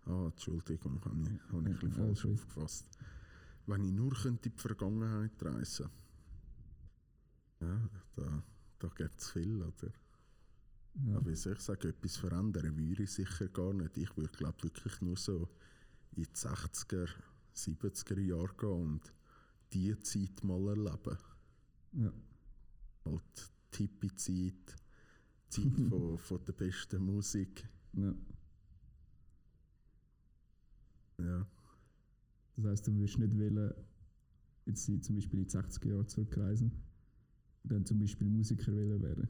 Ah, 0.05 0.27
Entschuldigung, 0.27 1.05
habe 1.05 1.23
ich, 1.23 1.29
habe 1.53 1.63
ich 1.63 1.67
ein 1.67 1.67
Ja, 1.67 1.73
bisschen 1.73 1.93
alles 1.95 1.97
falsch 1.97 2.23
gut. 2.23 2.33
aufgefasst. 2.33 2.99
Wenn 3.67 3.85
ich 3.85 3.91
nur 3.93 4.13
könnte 4.13 4.49
in 4.49 4.55
die 4.55 4.61
Vergangenheit 4.61 5.33
reisen 5.43 5.89
ja, 7.61 7.89
da, 8.15 8.43
da 8.79 8.89
gibt 8.89 9.19
es 9.21 9.31
viel, 9.33 9.61
oder? 9.63 9.91
Ja. 11.05 11.17
Aber 11.17 11.31
wie 11.31 11.35
soll 11.35 11.53
ich 11.53 11.61
sagen, 11.61 11.89
etwas 11.89 12.17
verändern 12.17 12.77
würde 12.77 13.03
ich 13.03 13.11
sicher 13.11 13.49
gar 13.49 13.73
nicht. 13.75 13.97
Ich 13.97 14.17
würde, 14.17 14.33
glaube 14.37 14.63
wirklich 14.63 15.01
nur 15.01 15.17
so 15.17 15.49
in 16.13 16.25
die 16.25 16.27
60er, 16.27 17.09
70er 17.55 18.21
Jahre 18.21 18.55
gehen 18.57 18.69
und 18.71 19.13
diese 19.73 20.01
Zeit 20.01 20.43
mal 20.43 20.69
erleben. 20.69 21.19
Ja. 21.93 22.13
Halt 23.05 23.53
die 23.75 23.77
Hippie-Zeit, 23.79 24.77
Zeit 25.49 25.81
von, 25.89 26.19
von 26.19 26.45
der 26.45 26.53
besten 26.53 27.03
Musik. 27.05 27.69
ja. 27.93 28.15
Ja. 31.19 31.47
Das 32.57 32.65
heisst, 32.65 32.87
du 32.87 32.95
würdest 32.95 33.19
nicht 33.19 33.39
wollen, 33.39 33.73
jetzt 34.65 34.85
zum 34.85 35.15
Beispiel 35.15 35.41
in 35.41 35.47
die 35.47 35.51
60er 35.51 35.89
Jahre 35.89 36.07
zurückreisen 36.07 36.73
dann 37.69 37.85
zum 37.85 37.99
Beispiel 37.99 38.29
Musiker 38.29 38.73
wollen 38.73 39.03
werden. 39.03 39.29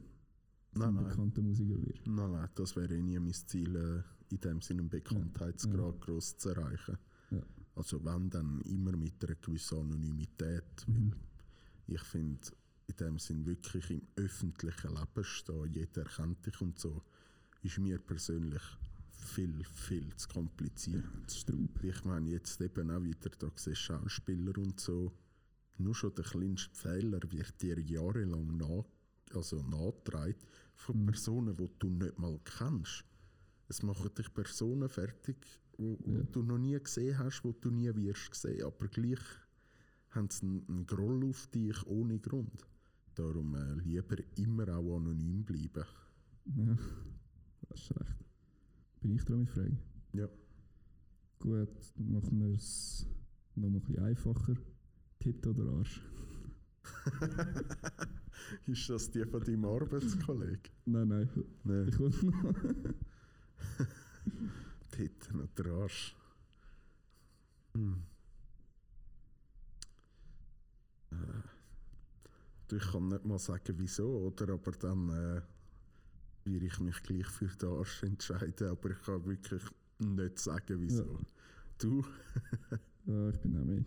Nein, 0.79 0.95
nein. 0.95 1.03
bekannter 1.05 1.41
Musiker 1.41 1.81
wirst. 1.81 2.07
Nein, 2.07 2.31
nein, 2.31 2.49
das 2.55 2.75
wäre 2.75 2.95
eh 2.95 3.01
nie 3.01 3.19
mein 3.19 3.33
Ziel, 3.33 3.75
äh, 3.75 4.33
in 4.33 4.39
dem 4.39 4.61
Sinne 4.61 4.81
einen 4.81 4.89
Bekanntheitsgrad 4.89 6.01
gross 6.01 6.37
zu 6.37 6.49
erreichen. 6.49 6.97
Ja. 7.31 7.41
Also 7.75 8.03
wenn, 8.03 8.29
dann 8.29 8.61
immer 8.61 8.95
mit 8.95 9.23
einer 9.23 9.35
gewissen 9.35 9.79
Anonymität. 9.79 10.87
Mhm. 10.87 11.13
Ich 11.87 12.01
finde, 12.01 12.39
in 12.87 12.95
dem 12.95 13.19
Sinn 13.19 13.45
wirklich 13.45 13.89
im 13.91 14.01
öffentlichen 14.15 14.93
Leben 14.93 15.23
stehen, 15.23 15.71
jeder 15.73 16.03
kennt 16.03 16.45
dich 16.45 16.59
und 16.61 16.79
so, 16.79 17.01
ist 17.63 17.79
mir 17.79 17.99
persönlich 17.99 18.61
viel, 19.09 19.63
viel 19.63 20.15
zu 20.15 20.27
kompliziert. 20.29 21.03
Das 21.25 21.35
ist 21.35 21.41
Straub. 21.41 21.83
Ich 21.83 22.03
meine 22.05 22.29
jetzt 22.29 22.61
eben 22.61 22.91
auch 22.91 23.03
wieder, 23.03 23.29
da 23.37 23.49
siehst 23.55 23.81
Schauspieler 23.81 24.57
und 24.57 24.79
so, 24.79 25.11
nur 25.77 25.95
schon 25.95 26.15
der 26.15 26.25
kleinste 26.25 26.75
Fehler 26.75 27.19
wird 27.31 27.61
dir 27.61 27.79
jahrelang 27.79 28.57
nach, 28.57 28.85
also 29.33 29.61
nachgetragen 29.63 30.35
von 30.77 31.01
Mhm. 31.01 31.05
Personen, 31.07 31.55
die 31.57 31.69
du 31.79 31.89
nicht 31.89 32.17
mal 32.17 32.39
kennst. 32.43 33.03
Es 33.67 33.83
machen 33.83 34.13
dich 34.17 34.33
Personen 34.33 34.87
fertig, 34.89 35.37
wo 35.77 35.97
Ja. 36.05 36.23
du 36.31 36.41
noch 36.43 36.57
nie 36.57 36.79
gesehen 36.79 37.17
hast, 37.17 37.43
wo 37.43 37.51
du 37.51 37.69
nie 37.69 37.93
wirst 37.95 38.33
sehen, 38.35 38.65
aber 38.65 38.87
gleich 38.87 39.19
haben 40.11 40.29
sie 40.29 40.43
einen, 40.45 40.65
einen 40.69 40.85
Groll 40.85 41.25
auf 41.29 41.47
dich 41.47 41.85
ohne 41.85 42.19
Grund. 42.19 42.65
Darum 43.15 43.55
äh, 43.55 43.73
lieber 43.83 44.15
immer 44.37 44.69
auch 44.77 44.97
anonym 44.97 45.43
bleiben. 45.43 45.83
Ja, 46.55 46.77
das 47.69 47.81
ist 47.81 47.91
recht. 47.99 48.25
Bin 49.01 49.11
ich 49.11 49.25
dran 49.25 49.39
mit 49.39 49.49
Fragen? 49.49 49.79
Ja. 50.13 50.29
Gut, 51.39 51.69
dann 51.95 52.11
machen 52.11 52.39
wir 52.39 52.55
es 52.55 53.05
noch 53.55 53.69
mal 53.69 53.77
ein 53.77 53.81
bisschen 53.81 54.03
einfacher. 54.03 54.55
Tit 55.19 55.45
oder 55.45 55.65
Arsch? 55.73 56.01
Ist 58.67 58.89
das 58.89 59.09
die 59.11 59.25
von 59.25 59.43
deinem 59.43 59.65
Arbeitskollegen? 59.65 60.59
Nein, 60.85 61.07
nein, 61.07 61.29
Nein. 61.63 61.87
ich 61.89 61.95
komme 61.97 62.09
noch. 62.31 62.53
Titten 64.91 65.39
und 65.41 65.57
der 65.59 65.65
Arsch. 65.73 66.15
Hm. 67.73 68.03
Äh, 71.11 72.75
ich 72.75 72.91
kann 72.91 73.07
nicht 73.07 73.25
mal 73.25 73.39
sagen, 73.39 73.75
wieso, 73.77 74.07
oder? 74.27 74.53
Aber 74.53 74.71
dann 74.71 75.09
äh, 75.09 75.41
würde 76.45 76.65
ich 76.65 76.79
mich 76.79 77.01
gleich 77.03 77.27
für 77.27 77.47
den 77.47 77.69
Arsch 77.69 78.03
entscheiden. 78.03 78.69
Aber 78.69 78.89
ich 78.91 79.01
kann 79.01 79.25
wirklich 79.25 79.63
nicht 79.99 80.39
sagen, 80.39 80.79
wieso. 80.81 81.03
Ja. 81.03 81.19
Du, 81.77 82.03
Ja, 83.05 83.29
ich 83.29 83.39
bin 83.39 83.57
auch 83.57 83.63
mehr. 83.65 83.83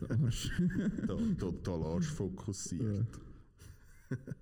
Der 0.00 0.10
Arsch. 0.24 0.50
total 1.38 1.82
arschfokussiert. 1.82 2.82
ja. 3.16 3.33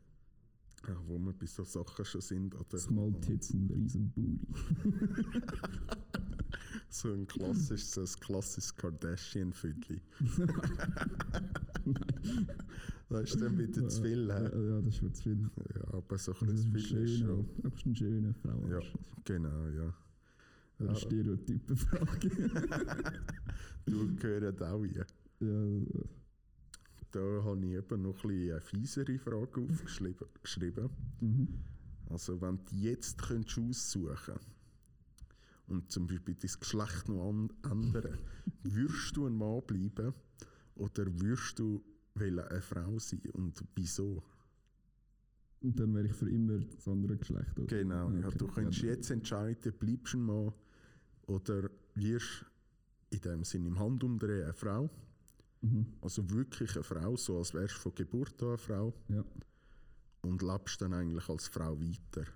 Ja, 0.89 0.97
wo 1.07 1.17
wir 1.17 1.33
bei 1.33 1.47
so 1.47 1.63
Sachen 1.63 2.05
schon 2.05 2.21
sind. 2.21 2.57
Oder? 2.57 2.77
Small 2.77 3.13
Tits 3.21 3.53
und 3.53 3.71
riesen 3.71 4.11
Booty. 4.11 4.49
So 6.89 7.13
ein 7.13 7.27
klassisches, 7.27 7.93
so 7.93 8.01
ein 8.03 8.21
klassisches 8.21 8.75
Kardashian-Füdli. 8.77 10.03
das 13.09 13.23
ist 13.23 13.41
dann 13.41 13.59
wieder 13.59 13.89
zu 13.89 14.03
viel, 14.03 14.29
Ja, 14.29 14.43
ja, 14.43 14.81
das 14.83 14.95
ist 14.95 15.03
mir 15.03 15.13
zu 15.13 15.23
viel. 15.23 15.51
Ja, 15.75 15.95
aber 15.95 16.19
so 16.19 16.33
ein 16.33 16.49
ist 16.49 16.65
ein 16.67 16.73
bisschen 16.73 17.05
ist 17.05 17.11
schöner, 17.19 17.27
schon. 17.29 17.49
das 17.63 17.73
ist 17.75 17.87
ein 17.87 17.97
schöner 17.97 18.35
Frauenarsch. 18.35 18.93
Genau, 19.25 19.69
ja. 19.69 19.95
Ja. 20.81 20.95
Stereotypenfrage. 20.95 22.31
Du 23.87 24.15
gehörst 24.17 24.63
auch 24.63 24.85
hier. 24.85 25.07
ja, 25.41 25.49
Da 27.13 27.21
habe 27.45 27.65
ich 27.67 27.73
eben 27.75 28.03
noch 28.03 28.15
ein 28.25 28.29
bisschen 28.29 28.51
eine 28.53 28.61
fiesere 28.61 29.19
Frage 29.19 29.61
aufgeschrieben. 29.61 30.27
geschrieben. 30.43 30.91
mhm. 31.21 31.49
Also, 32.11 32.41
wenn 32.43 32.59
du 32.65 32.75
jetzt 32.77 33.23
könntest 33.23 33.59
aussuchen 33.59 34.35
und 35.67 35.91
zum 35.91 36.07
Beispiel 36.07 36.35
dein 36.35 36.51
Geschlecht 36.61 37.09
noch 37.09 37.31
ändern, 37.71 38.19
würdest 38.65 39.17
du 39.17 39.27
ein 39.27 39.35
Mann 39.37 39.63
bleiben 39.67 40.13
oder 40.75 41.07
würdest 41.21 41.59
du 41.59 41.83
eine 42.15 42.61
Frau 42.61 42.99
sein 42.99 43.21
und 43.33 43.63
wieso? 43.75 44.23
Und 45.61 45.79
dann 45.79 45.95
wäre 45.95 46.07
ich 46.09 46.13
für 46.15 46.29
immer 46.29 46.59
das 46.59 46.87
andere 46.89 47.17
Geschlecht. 47.17 47.59
Oder? 47.59 47.67
Genau, 47.79 48.11
ja, 48.11 48.27
Okay. 48.27 48.37
du 48.39 48.47
könntest 48.49 48.83
Ja. 48.83 48.89
jetzt 48.91 49.11
entscheiden, 49.11 49.73
bleibst 49.79 50.13
du 50.13 50.19
ein 50.19 50.23
Mann 50.25 50.53
oder 51.27 51.71
wirst 51.95 52.45
in 53.11 53.21
dem 53.21 53.45
Sinne 53.45 53.69
im 53.69 53.79
Handumdrehen 53.79 54.43
eine 54.45 54.53
Frau. 54.53 54.91
Mhm. 55.63 55.87
Also 56.01 56.29
wirklich 56.31 56.75
eine 56.75 56.83
Frau, 56.83 57.17
so 57.17 57.39
als 57.39 57.55
wärst 57.55 57.77
du 57.77 57.81
von 57.81 57.95
Geburt 57.95 58.43
an 58.43 58.49
eine 58.49 58.59
Frau 58.59 58.95
Ja. 59.09 59.25
und 60.23 60.43
lebst 60.43 60.81
dann 60.81 60.93
eigentlich 60.93 61.29
als 61.29 61.49
Frau 61.49 61.81
weiter. 61.81 62.27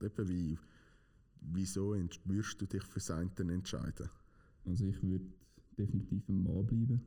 Eben 0.00 0.28
wie, 0.28 0.58
wieso 1.40 1.94
würdest 2.24 2.60
du 2.60 2.66
dich 2.66 2.82
für 2.84 3.00
das 3.00 3.10
eine 3.10 3.52
entscheiden? 3.52 4.08
Also 4.64 4.86
ich 4.86 5.02
würde 5.02 5.26
definitiv 5.76 6.28
ein 6.28 6.42
Mann 6.42 6.66
bleiben. 6.66 7.04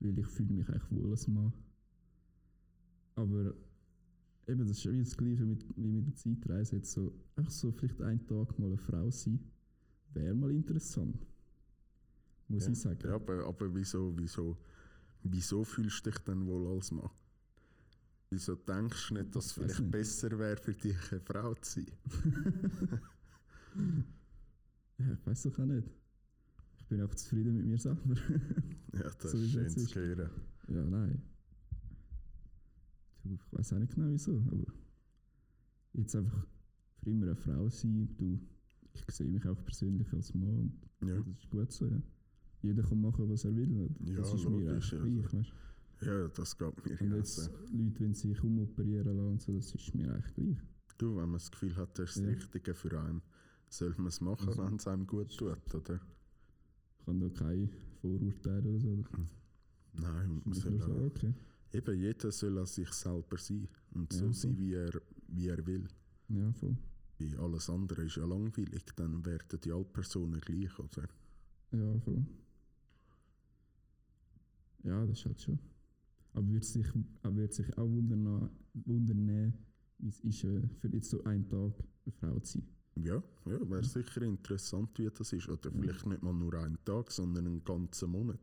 Weil 0.00 0.18
ich 0.18 0.26
fühle 0.26 0.52
mich 0.52 0.68
eigentlich 0.68 0.90
wohl 0.90 1.10
als 1.10 1.26
Mann. 1.26 1.52
Aber 3.16 3.52
eben, 4.46 4.66
das 4.68 4.78
ist 4.78 4.92
wie 4.92 5.00
das 5.00 5.16
Gleiche 5.16 5.44
mit, 5.44 5.64
wie 5.76 5.90
mit 5.90 6.06
der 6.06 6.14
Zeitreise. 6.14 6.76
Jetzt 6.76 6.92
so, 6.92 7.12
einfach 7.34 7.50
so 7.50 7.72
vielleicht 7.72 8.00
einen 8.02 8.24
Tag 8.26 8.56
mal 8.58 8.66
eine 8.66 8.78
Frau 8.78 9.10
sein, 9.10 9.40
wäre 10.12 10.34
mal 10.34 10.52
interessant. 10.52 11.26
Muss 12.48 12.66
Ja, 12.66 12.72
ich 12.72 12.80
sagen. 12.80 12.98
Ja, 13.04 13.14
aber, 13.14 13.46
aber 13.46 13.74
wieso, 13.74 14.12
wieso, 14.16 14.56
wieso 15.24 15.64
fühlst 15.64 16.06
du 16.06 16.10
dich 16.10 16.20
denn 16.20 16.46
wohl 16.46 16.66
als 16.76 16.90
Mann? 16.92 17.10
Wieso 18.30 18.54
denkst 18.54 19.08
du 19.08 19.14
nicht, 19.14 19.36
dass 19.36 19.46
es 19.46 19.52
vielleicht 19.52 19.80
nicht. 19.80 19.90
besser 19.90 20.38
wäre 20.38 20.56
für 20.56 20.72
dich, 20.74 20.96
eine 21.12 21.20
Frau 21.20 21.54
zu 21.56 21.80
sein? 21.82 21.86
Ja, 24.98 25.12
ich 25.12 25.26
weiß 25.26 25.42
doch 25.44 25.58
auch 25.58 25.64
nicht. 25.66 25.88
Ich 26.78 26.86
bin 26.86 27.02
auch 27.02 27.14
zufrieden 27.14 27.56
mit 27.56 27.66
mir 27.66 27.78
selber. 27.78 28.16
Ja, 28.92 29.10
das 29.20 29.32
So 29.32 29.38
ist 29.38 29.50
schön 29.52 29.68
zu 29.68 29.94
hören. 29.94 30.30
ja, 30.68 30.82
nein. 30.84 31.22
Du, 33.22 33.34
ich 33.34 33.52
weiß 33.52 33.72
auch 33.74 33.78
nicht 33.78 33.94
genau 33.94 34.10
wieso, 34.10 34.42
aber 34.50 34.66
jetzt 35.92 36.14
einfach 36.16 36.46
für 37.02 37.10
immer 37.10 37.26
eine 37.26 37.36
Frau 37.36 37.68
sein, 37.68 38.08
du, 38.16 38.40
ich 38.94 39.04
sehe 39.14 39.28
mich 39.28 39.46
auch 39.46 39.62
persönlich 39.64 40.12
als 40.12 40.34
Mann 40.34 40.72
und 41.00 41.08
Ja. 41.08 41.14
das 41.14 41.26
ist 41.26 41.50
gut 41.50 41.72
so, 41.72 41.86
ja. 41.86 42.00
Jeder 42.62 42.82
kann 42.82 43.00
machen, 43.00 43.28
was 43.30 43.44
er 43.44 43.54
will. 43.54 43.88
Ja, 44.04 44.16
das 44.16 44.34
ist 44.34 44.48
mir 44.48 44.58
logisch, 44.70 44.92
eigentlich 44.94 45.24
also. 45.24 45.30
gleich, 45.30 45.32
weißt 45.46 45.52
ja, 46.00 46.28
das 46.28 46.56
geht 46.58 46.86
mir. 46.86 47.00
Und 47.00 47.16
jetzt 47.16 47.50
Leute, 47.72 48.00
wenn 48.00 48.14
sie 48.14 48.28
sich 48.28 48.42
umoperieren 48.42 49.16
lassen, 49.16 49.38
so, 49.38 49.56
das 49.56 49.74
ist 49.74 49.94
mir 49.94 50.12
eigentlich 50.12 50.34
gleich. 50.34 50.56
Du, 50.98 51.10
wenn 51.16 51.24
man 51.24 51.32
das 51.34 51.50
Gefühl 51.50 51.76
hat, 51.76 51.98
das 51.98 52.10
ist 52.10 52.16
das 52.18 52.24
Ja. 52.24 52.30
Richtige 52.30 52.74
für 52.74 53.00
einen, 53.00 53.22
soll 53.68 53.94
man 53.96 54.06
es 54.08 54.20
machen, 54.20 54.48
Also- 54.48 54.62
wenn 54.64 54.76
es 54.76 54.86
einem 54.88 55.06
gut 55.06 55.36
tut, 55.36 55.74
oder? 55.74 56.00
Ich 56.98 57.04
kann 57.06 57.20
da 57.20 57.28
keine 57.30 57.68
Vorurteile 58.00 58.68
oder 58.68 58.80
so. 58.80 59.04
Nein, 59.94 60.42
man 60.44 60.54
soll 60.54 60.80
auch, 60.82 61.06
okay. 61.06 61.32
eben 61.72 61.98
jeder 62.00 62.30
soll 62.30 62.58
an 62.58 62.66
sich 62.66 62.92
selber 62.92 63.38
sein 63.38 63.68
und 63.92 64.12
so 64.12 64.26
Ja, 64.26 64.32
sein, 64.32 64.50
voll. 64.54 64.58
wie 64.60 64.74
er, 64.74 65.00
wie 65.28 65.48
er 65.48 65.66
will. 65.66 65.88
Ja, 66.28 66.52
voll. 66.52 66.76
Wie 67.18 67.34
alles 67.36 67.68
andere 67.70 68.04
ist 68.04 68.16
ja 68.16 68.24
langweilig, 68.24 68.84
dann 68.94 69.24
werden 69.24 69.58
die 69.64 69.72
alle 69.72 69.84
Personen 69.84 70.40
gleich, 70.40 70.78
oder? 70.78 71.08
Ja, 71.72 71.98
voll. 72.00 72.24
Ja, 74.84 75.04
das 75.06 75.18
ist 75.18 75.24
halt 75.26 75.40
schon. 75.40 75.58
Aber 76.32 76.46
würde 76.48 76.64
sich, 76.64 76.86
würde 77.22 77.52
sich 77.52 77.78
auch 77.78 77.88
wundern, 77.88 78.50
wundern 78.74 79.52
wie 79.98 80.08
es 80.08 80.20
ist, 80.20 80.44
äh, 80.44 80.62
für 80.80 80.88
jetzt 80.88 81.10
so 81.10 81.22
einen 81.24 81.48
Tag 81.48 81.72
eine 82.04 82.12
Frau 82.12 82.38
zu 82.40 82.58
sein. 82.58 82.68
Ja, 82.96 83.22
ja 83.46 83.70
wäre 83.70 83.84
sicher 83.84 84.22
interessant, 84.22 84.90
wie 84.98 85.08
das 85.10 85.32
ist. 85.32 85.48
Oder 85.48 85.70
vielleicht 85.70 86.06
nicht 86.06 86.22
mal 86.22 86.32
nur 86.32 86.54
einen 86.54 86.78
Tag, 86.84 87.10
sondern 87.10 87.46
einen 87.46 87.64
ganzen 87.64 88.10
Monat. 88.10 88.40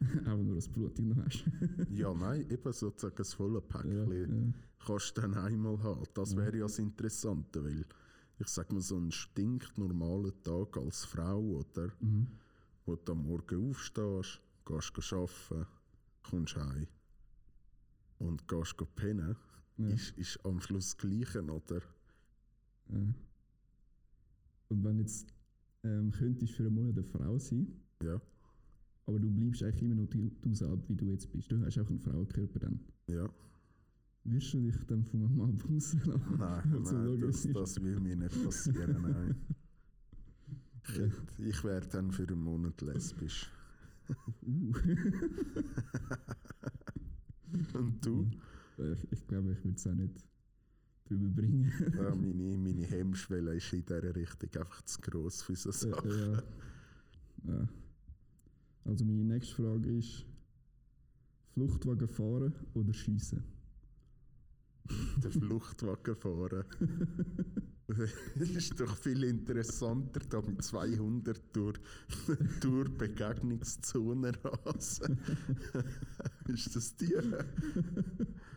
auch 0.26 0.36
nur 0.36 0.56
das 0.56 0.68
Blutung 0.68 1.08
noch 1.08 1.24
hast. 1.24 1.44
Ja, 1.90 2.12
nein, 2.14 2.48
eben 2.50 2.72
sozusagen 2.72 3.14
das 3.16 3.34
volle 3.34 3.60
ja, 3.60 3.80
Päckchen 3.80 4.46
ja. 4.46 4.86
kannst 4.86 5.16
du 5.16 5.20
dann 5.20 5.34
einmal 5.34 5.80
haben. 5.82 6.04
Das 6.14 6.32
Ja. 6.32 6.38
wäre 6.38 6.56
ja 6.56 6.62
das 6.64 6.78
Interessante, 6.78 7.62
weil 7.62 7.84
ich 8.38 8.48
sag 8.48 8.72
mal, 8.72 8.80
so 8.80 8.96
ein 8.96 9.12
stinknormaler 9.12 10.32
Tag 10.42 10.76
als 10.76 11.04
Frau, 11.04 11.40
oder? 11.40 11.88
Mhm. 12.00 12.26
Wo 12.86 12.96
du 12.96 13.12
am 13.12 13.22
Morgen 13.26 13.70
aufstehst, 13.70 14.40
gehst 14.64 15.12
arbeiten, 15.12 15.66
kommst 16.22 16.56
heim 16.56 16.86
und 18.18 18.46
gehst 18.48 18.76
pennen, 18.94 19.36
Ja. 19.78 19.88
ist, 19.88 20.10
ist 20.18 20.44
am 20.44 20.60
Schluss 20.60 20.90
das 20.90 20.96
Gleiche, 20.98 21.42
oder? 21.42 21.80
Ja. 22.88 23.14
Und 24.68 24.84
wenn 24.84 24.98
jetzt 24.98 25.32
ähm, 25.84 26.10
könntest 26.12 26.54
für 26.54 26.64
einen 26.66 26.74
Monat 26.74 26.96
eine 26.98 27.04
Frau 27.04 27.38
sein, 27.38 27.66
Ja. 28.02 28.20
aber 29.06 29.18
du 29.18 29.30
bleibst 29.30 29.62
eigentlich 29.62 29.82
immer 29.82 29.94
noch 29.96 30.06
du, 30.08 30.30
du 30.42 30.54
selbst, 30.54 30.88
wie 30.88 30.94
du 30.96 31.06
jetzt 31.10 31.30
bist. 31.32 31.50
Du 31.50 31.60
hast 31.64 31.78
auch 31.78 31.88
einen 31.88 31.98
Frauenkörper 32.00 32.58
dann. 32.60 32.80
Ja. 33.08 33.28
Wirst 34.24 34.54
du 34.54 34.60
dich 34.60 34.76
dann 34.86 35.04
von 35.04 35.24
einem 35.24 35.36
Mann 35.36 35.58
rauslassen? 35.60 36.00
Nein, 36.38 36.72
Also, 36.78 36.96
nein 36.96 37.20
das, 37.20 37.48
das 37.52 37.82
will 37.82 37.98
mir 37.98 38.16
nicht 38.16 38.44
passieren. 38.44 39.02
Nein. 39.02 39.36
Ich, 40.84 41.38
ich 41.46 41.62
wäre 41.64 41.86
dann 41.86 42.10
für 42.10 42.24
einen 42.26 42.40
Monat 42.42 42.80
lesbisch. 42.80 43.48
Uh. 44.42 44.72
Und 47.74 48.04
du? 48.04 48.30
Ich, 48.78 49.12
ich 49.12 49.26
glaube, 49.26 49.52
ich 49.52 49.64
würde 49.64 49.76
es 49.76 49.86
auch 49.86 49.94
nicht 49.94 50.24
drüber 51.04 51.28
bringen. 51.28 51.70
Ja, 51.96 52.14
meine, 52.14 52.58
meine 52.58 52.86
Hemmschwelle 52.86 53.54
ist 53.54 53.72
in 53.72 53.84
dieser 53.84 54.14
Richtung 54.14 54.50
einfach 54.60 54.82
zu 54.82 55.00
gross 55.00 55.42
für 55.42 55.56
so 55.56 55.70
Sachen. 55.70 56.10
ja. 56.10 56.42
ja. 57.48 57.68
Also 58.84 59.04
meine 59.04 59.24
nächste 59.24 59.54
Frage 59.54 59.98
ist, 59.98 60.26
Fluchtwagen 61.52 62.08
fahren 62.08 62.52
oder 62.74 62.92
schiessen? 62.92 63.44
Der 65.22 65.30
Fluchtwagen 65.30 66.16
fahren. 66.16 66.64
Das 68.36 68.48
ist 68.48 68.80
doch 68.80 68.96
viel 68.96 69.24
interessanter, 69.24 70.20
da 70.28 70.40
mit 70.40 70.62
200 70.62 71.40
durch, 71.52 71.78
durch 72.60 72.88
Begegnungszone 72.96 74.32
rasen. 74.42 75.18
ist 76.48 76.74
das 76.74 76.96
die 76.96 77.14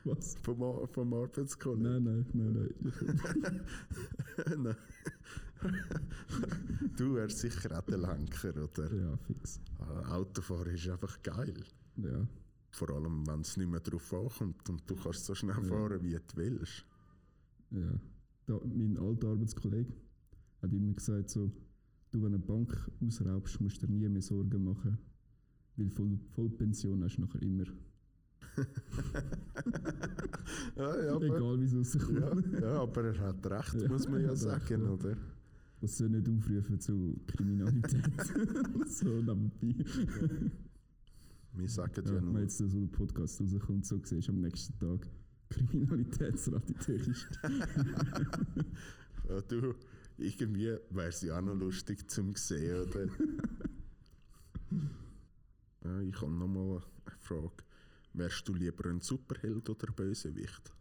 Was? 0.04 0.36
vom, 0.42 0.88
vom 0.88 1.14
Arbeitskollegen? 1.14 2.04
Nein, 2.04 2.26
nein, 2.34 2.54
nein, 2.54 3.34
nein. 3.42 3.62
Nein. 4.64 4.76
du 6.96 7.16
wärst 7.16 7.40
sicher 7.40 7.78
auch 7.78 7.86
der 7.86 7.98
Lenker, 7.98 8.54
oder? 8.64 8.94
Ja, 8.94 9.18
fix. 9.18 9.60
Ah, 9.80 10.16
Autofahren 10.16 10.76
ist 10.76 10.88
einfach 10.88 11.22
geil. 11.24 11.56
Ja, 11.98 12.28
Vor 12.76 12.90
allem, 12.90 13.26
wenn 13.26 13.40
es 13.40 13.56
nicht 13.56 13.70
mehr 13.70 13.80
drauf 13.80 14.14
ankommt 14.14 14.70
und 14.70 14.90
du 14.90 14.96
kannst 14.96 15.24
so 15.26 15.34
schnell 15.34 15.56
Ja. 15.56 15.64
fahren, 15.64 16.04
wie 16.04 16.12
du 16.14 16.36
willst. 16.36 16.86
ja. 17.72 18.00
Da, 18.48 18.60
mein 18.66 18.98
alter 19.00 19.30
Arbeitskollege 19.30 19.92
hat 20.62 20.72
immer 20.74 20.94
gesagt 20.94 21.30
so, 21.30 21.50
du, 22.12 22.20
wenn 22.22 22.34
eine 22.36 22.40
Bank 22.40 22.78
ausraubst, 23.02 23.60
musst 23.62 23.82
du 23.82 23.88
dir 23.88 23.94
nie 23.94 24.10
mehr 24.10 24.22
Sorgen 24.22 24.64
machen, 24.64 24.98
weil 25.78 25.90
Voll, 25.90 26.20
Vollpension 26.36 27.02
hast 27.04 27.16
du 27.18 27.22
nachher 27.22 27.42
immer. 27.42 27.64
Ja, 30.76 31.04
ja, 31.06 31.16
aber, 31.16 31.26
Egal 31.26 31.60
wie 31.60 31.66
es 31.66 31.74
rauskommt. 31.96 32.20
ja, 32.54 32.60
ja, 32.60 32.82
aber 32.82 33.04
er 33.06 33.20
hat 33.20 33.46
recht, 33.50 33.74
Ja, 33.82 33.88
muss 33.88 34.08
man 34.10 34.22
ja 34.22 34.36
sagen, 34.36 34.84
ja. 34.84 34.90
oder? 34.90 35.16
Das 35.82 35.98
soll 35.98 36.10
nicht 36.10 36.28
aufrufen 36.30 36.80
zu 36.80 37.16
Kriminalität. 37.28 38.04
so 38.88 39.08
nebenbei. 39.08 39.86
Wir 41.58 41.70
sagen 41.70 41.94
ja, 41.96 42.12
Ja, 42.12 42.16
wenn 42.18 42.32
nur, 42.34 42.42
jetzt 42.42 42.58
so 42.58 42.66
ein 42.66 42.92
Podcast 42.92 43.42
rauskommt, 43.42 43.86
so 43.86 44.00
siehst 44.04 44.30
am 44.30 44.42
nächsten 44.42 44.78
Tag 44.78 45.08
Kriminalitätsrate 45.50 46.94
ist. 46.94 47.28
ja, 49.30 49.42
du, 49.42 49.76
irgendwie 50.18 50.78
wäre 50.90 51.08
es 51.08 51.22
ja 51.22 51.38
auch 51.38 51.42
noch 51.42 51.56
lustig 51.56 52.10
zum 52.10 52.36
sehen, 52.36 52.82
oder? 52.82 53.06
ja, 55.86 56.02
ich 56.02 56.22
habe 56.22 56.32
nochmal 56.32 56.82
eine 57.06 57.18
Frage. 57.20 57.64
Wärst 58.14 58.48
du 58.48 58.54
lieber 58.54 58.90
ein 58.90 59.02
Superheld 59.02 59.70
oder 59.70 59.92
Bösewicht? 59.92 60.74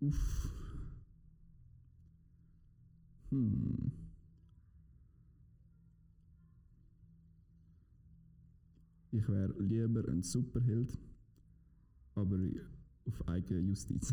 Uff. 0.00 0.50
Hm. 3.30 4.05
Ich 9.12 9.28
wäre 9.28 9.54
lieber 9.62 10.06
ein 10.08 10.22
Superheld, 10.22 10.98
aber 12.14 12.38
auf 13.06 13.28
eigene 13.28 13.60
Justiz. 13.60 14.12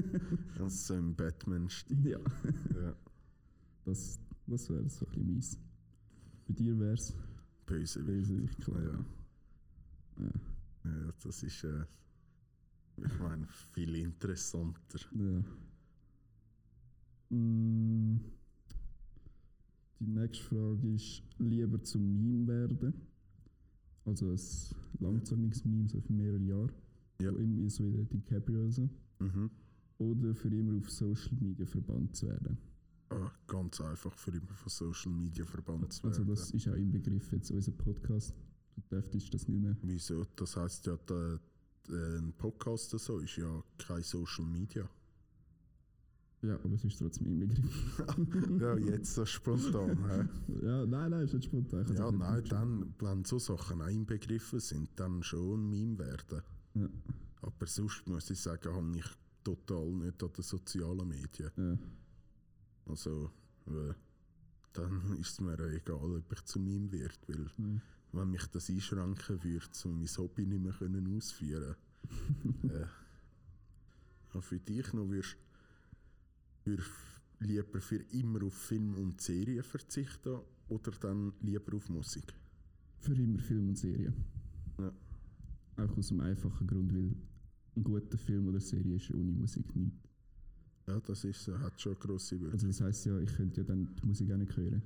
Also 0.58 0.68
so 0.68 0.94
im 0.94 1.14
Batman-Stil. 1.14 2.06
ja, 2.10 2.18
Ja. 2.80 2.96
das, 3.84 4.18
das 4.46 4.70
wäre 4.70 4.88
so 4.88 5.06
ein 5.06 5.12
bisschen 5.12 5.26
mies. 5.26 5.58
Bei 6.46 6.54
dir 6.54 6.78
wäre 6.78 6.94
es 6.94 7.14
Bösewicht. 7.66 8.06
Bösewicht, 8.06 8.60
klar. 8.60 8.82
Ja. 8.82 9.04
Ja. 10.24 10.30
Ja, 10.84 11.12
das 11.22 11.42
ist, 11.42 11.64
äh, 11.64 11.84
ich 12.96 13.18
meine, 13.20 13.46
viel 13.72 13.94
interessanter. 13.96 14.98
Ja. 15.12 15.44
Mm. 17.36 18.20
Die 20.00 20.06
nächste 20.06 20.44
Frage 20.44 20.94
ist, 20.94 21.22
lieber 21.38 21.82
zum 21.82 22.02
Meme 22.22 22.46
werden, 22.46 22.94
also 24.08 24.30
ein 24.30 24.40
langzeitiges 25.00 25.64
Meme 25.64 25.88
so 25.88 26.00
für 26.00 26.12
mehrere 26.12 26.42
Jahre, 26.42 26.70
Ja. 27.20 27.30
so 27.32 27.38
immer 27.38 27.68
so 27.70 27.84
wie 27.84 27.92
der 27.96 28.04
DiCaprio 28.04 28.60
oder 28.60 28.70
so, 28.72 28.88
Mhm. 29.20 29.50
oder 29.98 30.34
für 30.34 30.48
immer 30.48 30.78
auf 30.78 30.90
Social 30.90 31.36
Media 31.40 31.66
verbannt 31.66 32.16
zu 32.16 32.26
werden. 32.28 32.58
Ah, 33.10 33.30
ganz 33.46 33.80
einfach 33.80 34.12
für 34.18 34.30
immer 34.32 34.46
von 34.54 34.68
Social 34.70 35.12
Media 35.12 35.44
verbannt 35.44 35.92
zu 35.92 36.06
Also 36.06 36.20
werden. 36.20 36.30
das 36.34 36.50
ist 36.50 36.68
auch 36.68 36.74
im 36.74 36.90
Begriff 36.90 37.32
jetzt 37.32 37.50
unser 37.50 37.72
Podcast. 37.72 38.34
Du 38.76 38.82
dürftest 38.90 39.32
das 39.34 39.48
nicht 39.48 39.60
mehr. 39.60 39.76
Wieso? 39.82 40.24
Das 40.36 40.56
heißt 40.56 40.86
ja, 40.86 40.96
der, 41.08 41.40
der, 41.88 42.18
ein 42.18 42.32
Podcast 42.36 42.90
so 42.90 43.18
ist 43.18 43.36
ja 43.36 43.62
kein 43.78 44.02
Social 44.02 44.44
Media. 44.44 44.88
Ja, 46.42 46.54
aber 46.54 46.74
es 46.74 46.84
ist 46.84 46.98
trotzdem 46.98 47.26
im 47.26 47.40
Begriff. 47.40 48.02
ja, 48.60 48.76
jetzt 48.76 49.14
so 49.14 49.24
spontan. 49.24 49.98
hä? 50.08 50.28
ja, 50.64 50.86
nein, 50.86 51.10
nein, 51.10 51.24
ist 51.24 51.34
nicht 51.34 51.46
spontan. 51.46 51.84
Ja, 51.96 52.10
nicht 52.10 52.18
nein, 52.18 52.44
dann, 52.48 52.94
wenn 53.00 53.24
so 53.24 53.40
Sachen 53.40 53.82
auch 53.82 53.88
inbegriffen 53.88 54.60
sind, 54.60 54.88
dann 54.96 55.22
schon 55.24 55.68
Meme 55.68 55.98
werden. 55.98 56.42
Ja. 56.74 56.88
Aber 57.42 57.66
sonst 57.66 58.06
muss 58.06 58.30
ich 58.30 58.40
sagen, 58.40 58.72
hänge 58.72 58.98
ich 58.98 59.08
total 59.42 59.90
nicht 59.90 60.22
an 60.22 60.32
den 60.32 60.42
sozialen 60.42 61.08
Medien. 61.08 61.50
Ja. 61.56 61.76
Also, 62.86 63.30
äh, 63.66 63.94
dann 64.72 65.16
ist 65.18 65.32
es 65.32 65.40
mir 65.40 65.58
egal, 65.58 66.16
ob 66.18 66.32
ich 66.32 66.44
zu 66.44 66.60
Meme 66.60 66.92
werde, 66.92 67.16
weil 67.26 67.50
Hm. 67.56 67.80
wenn 68.12 68.30
mich 68.30 68.46
das 68.46 68.70
einschränken 68.70 69.42
würde, 69.42 69.66
um 69.84 69.98
mein 69.98 70.16
Hobby 70.16 70.46
nicht 70.46 70.62
mehr 70.62 70.72
können 70.72 71.16
ausführen 71.16 71.74
äh, 72.62 72.86
ja, 74.34 74.40
Für 74.40 74.60
dich 74.60 74.92
noch 74.92 75.08
würdest 75.08 75.36
du 76.76 76.82
lieber 77.40 77.80
für 77.80 78.02
immer 78.12 78.42
auf 78.44 78.54
Film 78.54 78.94
und 78.94 79.20
Serien 79.20 79.62
verzichten 79.62 80.38
oder 80.68 80.90
dann 81.00 81.32
lieber 81.40 81.74
auf 81.76 81.88
Musik? 81.88 82.34
Für 83.00 83.14
immer 83.14 83.38
Film 83.38 83.68
und 83.68 83.78
Serie. 83.78 84.12
Ja. 84.78 84.92
Auch 85.76 85.96
aus 85.96 86.08
dem 86.08 86.20
einfachen 86.20 86.66
Grund, 86.66 86.92
weil 86.92 87.14
ein 87.76 87.84
guter 87.84 88.18
Film 88.18 88.48
oder 88.48 88.60
Serie 88.60 88.96
ist 88.96 89.10
ohne 89.12 89.30
Musik 89.32 89.74
nichts. 89.76 89.96
Ja, 90.88 90.98
das 91.00 91.22
ist, 91.24 91.48
hat 91.48 91.80
schon 91.80 91.92
eine 91.92 92.00
grosse 92.00 92.36
Wirkung. 92.40 92.52
Also 92.54 92.66
das 92.66 92.80
heisst 92.80 93.06
ja, 93.06 93.18
ich 93.18 93.34
könnte 93.36 93.60
ja 93.60 93.66
dann 93.66 93.94
die 93.94 94.06
Musik 94.06 94.32
auch 94.32 94.36
nicht 94.38 94.56
hören. 94.56 94.82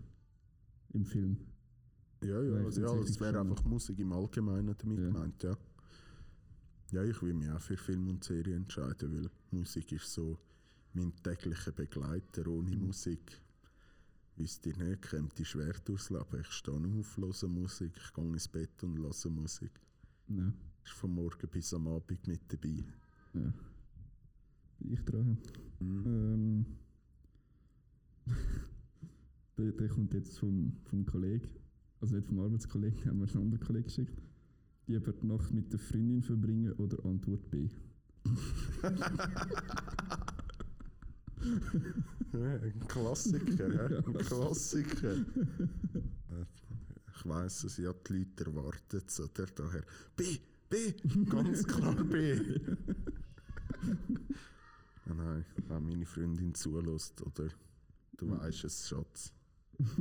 Im 0.93 1.05
Film. 1.07 1.37
Ja, 2.23 2.43
Ja, 2.43 2.55
also, 2.65 2.81
ja 2.83 2.93
find's 2.93 3.11
es 3.11 3.21
wäre 3.21 3.41
einfach 3.41 3.65
Musik 3.65 3.99
im 4.01 4.13
Allgemeinen 4.13 4.75
damit 4.77 4.99
Ja. 4.99 5.07
gemeint, 5.07 5.43
ja. 5.43 5.57
Ja, 6.93 7.05
ich 7.05 7.23
will 7.23 7.33
mich 7.33 7.49
auch 7.51 7.61
für 7.61 7.77
Film 7.77 8.09
und 8.09 8.23
Serie 8.23 8.55
entscheiden, 8.57 9.15
weil 9.15 9.31
Musik 9.51 9.91
ist 9.93 10.13
so 10.13 10.39
mein 10.95 11.13
täglicher 11.23 11.73
Begleiter. 11.73 12.47
Ohne 12.47 12.77
Mhm. 12.77 12.87
Musik, 12.87 13.41
wisst 14.37 14.67
ihr 14.67 14.77
nicht, 14.77 15.03
kommt 15.11 15.39
die 15.39 15.45
schwer 15.45 15.75
durchs 15.85 16.11
Leben. 16.11 16.41
Ich 16.41 16.51
stehe 16.53 16.77
auf, 16.99 17.17
höre 17.17 17.49
Musik, 17.49 17.93
ich 17.97 18.13
gehe 18.13 18.25
ins 18.27 18.49
Bett 18.49 18.83
und 18.83 18.99
höre 18.99 19.31
Musik. 19.31 19.73
Ja. 20.29 20.53
Ist 20.85 20.93
von 20.93 21.15
morgen 21.15 21.49
bis 21.49 21.73
am 21.75 21.87
Abend 21.89 22.27
mit 22.27 22.41
dabei. 22.53 22.85
ja. 23.35 23.53
Bin 24.79 24.93
ich 24.93 25.05
dran. 25.05 25.39
Mhm. 25.81 26.05
Ähm, 26.07 26.67
der, 29.59 29.73
der 29.73 29.89
kommt 29.89 30.13
jetzt 30.15 30.39
vom, 30.39 30.77
vom 30.85 31.07
Kollegen, 31.07 31.49
also 32.01 32.17
nicht 32.17 32.27
vom 32.27 32.41
Arbeitskollegen, 32.41 33.05
haben 33.05 33.21
wir 33.21 33.29
einen 33.29 33.43
anderen 33.45 33.61
Kollegen 33.65 33.85
geschickt. 33.85 34.21
Lieber 34.89 35.13
die 35.13 35.27
Nacht 35.27 35.53
mit 35.53 35.73
der 35.73 35.79
Freundin 35.79 36.23
verbringen 36.23 36.73
oder 36.73 37.05
Antwort 37.05 37.49
B? 37.51 37.69
Ja, 42.33 42.55
ein 42.55 42.89
Klassiker, 42.89 43.75
ja. 43.75 43.99
ein 43.99 44.15
Klassiker. 44.15 45.17
Ich 47.15 47.29
weiss 47.29 47.65
es, 47.65 47.77
ja, 47.77 47.93
die 47.93 48.13
Leute 48.19 48.47
erwarten 48.47 49.03
es. 49.07 49.21
Oder 49.21 49.47
daher. 49.47 49.85
B, 50.17 50.39
B, 50.69 50.93
ganz 51.29 51.67
klar 51.67 51.95
B. 51.95 52.39
Ah, 55.13 55.15
nein, 55.15 55.45
wenn 55.69 55.89
meine 55.89 56.07
Freundin 56.07 56.55
zulässt, 56.55 57.21
oder 57.23 57.49
du 58.17 58.31
weißt 58.31 58.65
es, 58.65 58.89
Schatz. 58.89 59.33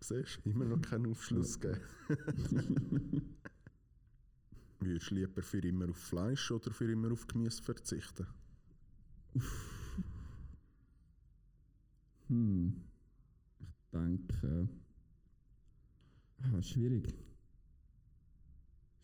Siehst 0.00 0.40
du, 0.44 0.50
immer 0.50 0.64
noch 0.64 0.80
keinen 0.80 1.10
Aufschluss 1.10 1.58
geben. 1.58 1.80
Würdest 4.80 5.10
du 5.10 5.14
lieber 5.14 5.42
für 5.42 5.58
immer 5.58 5.90
auf 5.90 5.96
Fleisch 5.96 6.50
oder 6.50 6.70
für 6.70 6.90
immer 6.90 7.12
auf 7.12 7.26
Gemüse 7.26 7.62
verzichten? 7.62 8.26
Hm. 12.30 12.72
Ich 13.58 13.90
denke. 13.92 14.68
Ah, 16.42 16.62
schwierig. 16.62 17.12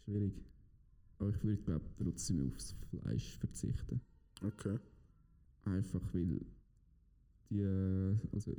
schwierig. 0.04 0.32
Aber 1.18 1.30
ich 1.30 1.42
würde, 1.42 1.62
glaube 1.62 1.84
trotzdem 1.98 2.52
aufs 2.52 2.76
Fleisch 2.88 3.36
verzichten. 3.38 4.00
Okay. 4.42 4.78
Einfach 5.64 6.02
weil 6.14 6.46
die, 7.50 7.66
also 8.32 8.56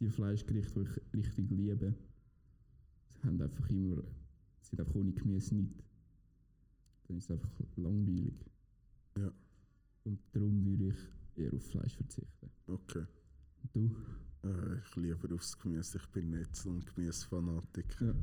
die 0.00 0.08
Fleischgerichte, 0.08 0.84
die 1.12 1.20
ich 1.20 1.26
richtig 1.26 1.50
liebe, 1.50 1.94
sie 3.10 3.26
haben 3.26 3.40
einfach 3.42 3.68
immer, 3.68 4.02
sind 4.62 4.80
einfach 4.80 4.94
ohne 4.94 5.12
Gemüse 5.12 5.54
nicht. 5.54 5.82
Dann 7.08 7.18
ist 7.18 7.24
es 7.24 7.30
einfach 7.30 7.50
langweilig. 7.76 8.34
Ja. 9.18 9.30
Und 10.04 10.18
darum 10.32 10.64
würde 10.64 10.88
ich 10.88 11.42
eher 11.42 11.52
auf 11.52 11.62
Fleisch 11.62 11.94
verzichten. 11.94 12.50
Okay. 12.68 13.04
Und 13.74 13.94
du? 14.42 14.48
Äh, 14.48 14.78
ich 14.78 14.96
liebe 14.96 15.34
aufs 15.34 15.58
Gemüse. 15.58 15.98
Ich 15.98 16.06
bin 16.08 16.30
nicht 16.30 16.54
so 16.56 16.70
ein 16.70 16.84
Gemüsefanatiker. 16.94 18.06
Ja. 18.06 18.14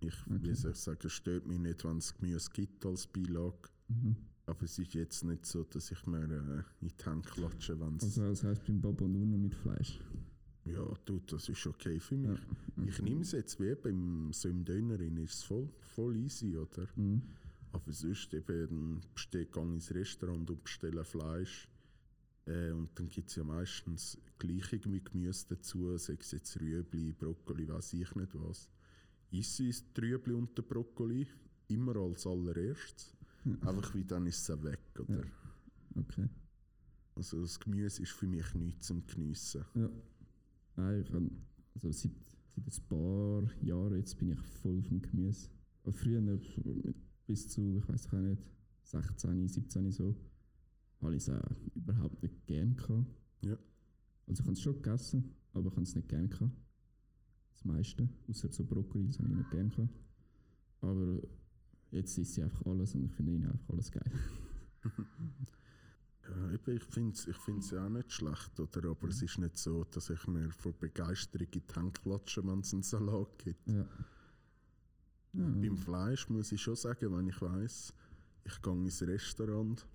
Ich, 0.00 0.14
Okay. 0.26 0.40
wie 0.42 0.54
soll 0.54 0.72
ich 0.72 0.76
sagen, 0.78 0.98
es 1.04 1.12
stört 1.12 1.46
mich 1.46 1.58
nicht, 1.58 1.84
wenn 1.84 1.98
es 1.98 2.14
Gemüse 2.14 2.50
gibt 2.52 2.84
als 2.86 3.06
Beilage. 3.06 3.68
Mhm. 3.88 4.16
Aber 4.46 4.62
es 4.62 4.78
ist 4.78 4.94
jetzt 4.94 5.24
nicht 5.24 5.44
so, 5.46 5.64
dass 5.64 5.90
ich 5.90 6.06
mir 6.06 6.22
äh, 6.22 6.62
in 6.84 6.88
die 6.88 7.04
Hände 7.04 7.28
klatsche, 7.28 7.78
wenn 7.80 7.96
es. 7.96 8.04
Also 8.04 8.22
das 8.28 8.44
heisst 8.44 8.64
beim 8.66 8.80
Babo 8.80 9.08
nur 9.08 9.26
noch 9.26 9.38
mit 9.38 9.54
Fleisch. 9.54 9.98
ja, 10.64 10.84
du, 11.04 11.20
das 11.26 11.48
ist 11.48 11.66
okay 11.66 11.98
für 11.98 12.14
Ja. 12.16 12.36
mich. 12.76 12.88
Ich 12.88 13.02
nehme 13.02 13.22
es 13.22 13.32
jetzt 13.32 13.58
wie 13.60 13.74
beim, 13.74 14.32
so 14.32 14.48
im 14.48 14.64
Döner 14.64 14.98
rein, 15.00 15.16
ist 15.16 15.34
es 15.34 15.42
voll, 15.42 15.68
voll 15.94 16.16
easy, 16.16 16.56
oder? 16.56 16.86
Mhm. 16.96 17.22
Aber 17.72 17.90
sonst 17.92 18.32
eben 18.34 19.00
bestelle 19.14 19.44
ich 19.50 19.56
ins 19.56 19.90
Restaurant 19.92 20.48
und 20.50 20.62
bestelle 20.62 21.04
Fleisch. 21.04 21.68
Äh, 22.46 22.70
und 22.70 22.90
dann 22.98 23.08
gibt 23.08 23.28
es 23.28 23.36
ja 23.36 23.44
meistens 23.44 24.18
gleich 24.38 24.72
irgendwie 24.72 25.02
Gemüse 25.02 25.46
dazu, 25.48 25.96
sei 25.98 26.16
es 26.20 26.30
jetzt 26.30 26.60
Rüebli, 26.60 27.12
Brokkoli, 27.12 27.68
weiß 27.68 27.94
ich 27.94 28.14
nicht 28.14 28.30
was. 28.34 28.68
Isst 29.30 29.60
ich 29.60 29.92
die 29.92 30.00
Rüebli 30.00 30.34
und 30.34 30.56
den 30.56 30.64
Brokkoli 30.64 31.26
immer 31.68 31.96
als 31.96 32.26
allererstes. 32.26 33.12
Einfach 33.60 33.94
wie 33.94 34.04
dann 34.04 34.26
ist 34.26 34.48
es 34.48 34.62
weg, 34.62 34.80
oder? 34.98 35.22
Okay. 35.96 36.28
Also 37.14 37.40
das 37.40 37.58
Gemüse 37.58 38.02
ist 38.02 38.12
für 38.12 38.26
mich 38.26 38.54
nichts 38.54 38.86
zum 38.86 39.06
Geniessen. 39.06 39.64
Ja. 39.74 39.88
Nein, 40.76 41.00
ich 41.00 41.10
kann, 41.10 41.30
also 41.74 41.90
seit, 41.90 42.12
seit 42.48 42.66
ein 42.66 42.88
paar 42.88 43.50
Jahren 43.62 43.96
jetzt 43.96 44.18
bin 44.18 44.32
ich 44.32 44.38
voll 44.38 44.82
vom 44.82 45.00
Gemüse. 45.00 45.48
Früher 45.92 46.20
mit 46.20 46.42
bis 47.26 47.48
zu, 47.48 47.78
ich 47.78 47.88
weiß 47.88 48.08
auch 48.08 48.18
nicht, 48.18 48.42
16, 48.82 49.48
17 49.48 49.90
so, 49.90 50.14
habe 51.06 51.16
ich 51.16 51.22
es 51.22 51.30
auch 51.30 51.56
überhaupt 51.74 52.22
nicht 52.22 52.46
gern 52.46 52.76
gehabt. 52.76 53.06
Ja. 53.42 53.56
Also 54.26 54.40
ich 54.40 54.46
habe 54.46 54.52
es 54.52 54.60
schon 54.60 54.74
gegessen, 54.74 55.34
aber 55.52 55.68
ich 55.68 55.72
habe 55.72 55.82
es 55.82 55.94
nicht 55.94 56.08
gern 56.08 56.28
gehabt. 56.28 56.52
Das 57.52 57.64
meiste, 57.64 58.08
außer 58.28 58.52
so 58.52 58.64
Brokkoli, 58.64 59.06
das 59.06 59.18
habe 59.18 59.28
ich 59.28 59.36
nicht 59.36 59.50
gern 59.50 59.70
gehabt. 59.70 59.94
Aber 60.80 61.22
jetzt 61.90 62.18
ist 62.18 62.34
sie 62.34 62.42
einfach 62.42 62.66
alles 62.66 62.94
und 62.94 63.04
ich 63.04 63.12
finde 63.12 63.32
ihnen 63.32 63.50
einfach 63.50 63.70
alles 63.70 63.90
geil. 63.90 64.12
Ja, 66.28 66.50
ich 66.50 66.82
finde 66.82 67.12
es 67.12 67.28
ich 67.28 67.36
find's 67.36 67.70
ja 67.70 67.86
auch 67.86 67.88
nicht 67.88 68.12
schlecht, 68.12 68.58
oder? 68.58 68.90
aber 68.90 69.06
es 69.06 69.22
ist 69.22 69.38
nicht 69.38 69.56
so, 69.56 69.84
dass 69.84 70.10
ich 70.10 70.26
mir 70.26 70.50
vor 70.50 70.72
Begeisterung 70.72 71.46
in 71.46 71.62
die 71.68 71.74
Hände 71.74 71.92
klatsche, 72.00 72.44
wenn 72.44 72.58
es 72.58 72.72
einen 72.72 72.82
Salat 72.82 73.38
gibt. 73.38 73.70
Ja, 73.70 73.86
Beim 75.32 75.76
Fleisch 75.76 76.28
muss 76.28 76.50
ich 76.50 76.60
schon 76.60 76.74
sagen, 76.74 77.16
wenn 77.16 77.28
ich 77.28 77.40
weiß, 77.40 77.94
ich 78.44 78.60
gehe 78.60 78.72
ins 78.72 79.02
Restaurant, 79.02 79.86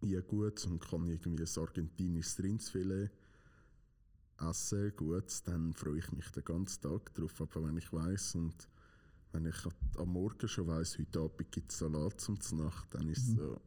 Ja. 0.00 0.20
gut 0.20 0.64
und 0.66 0.80
kann 0.80 1.06
irgendwie 1.08 1.42
ein 1.44 1.58
argentinisches 1.62 2.42
Rindsfilet 2.42 3.10
essen, 4.38 4.94
gut, 4.96 5.42
dann 5.46 5.72
freue 5.72 5.98
ich 5.98 6.12
mich 6.12 6.30
den 6.30 6.44
ganzen 6.44 6.82
Tag 6.82 7.14
drauf. 7.14 7.40
Aber 7.40 7.64
wenn 7.64 7.76
ich 7.78 7.92
weiß 7.92 8.34
und 8.36 8.68
wenn 9.32 9.46
ich 9.46 9.56
am 9.96 10.12
Morgen 10.12 10.48
schon 10.48 10.66
weiß, 10.66 10.98
heute 10.98 11.20
Abend 11.20 11.50
gibt 11.52 11.72
es 11.72 11.78
Salat 11.78 12.20
zum 12.20 12.38
Nacht, 12.58 12.94
dann 12.94 13.08
ist 13.08 13.28
Mhm. 13.30 13.36
so 13.36 13.60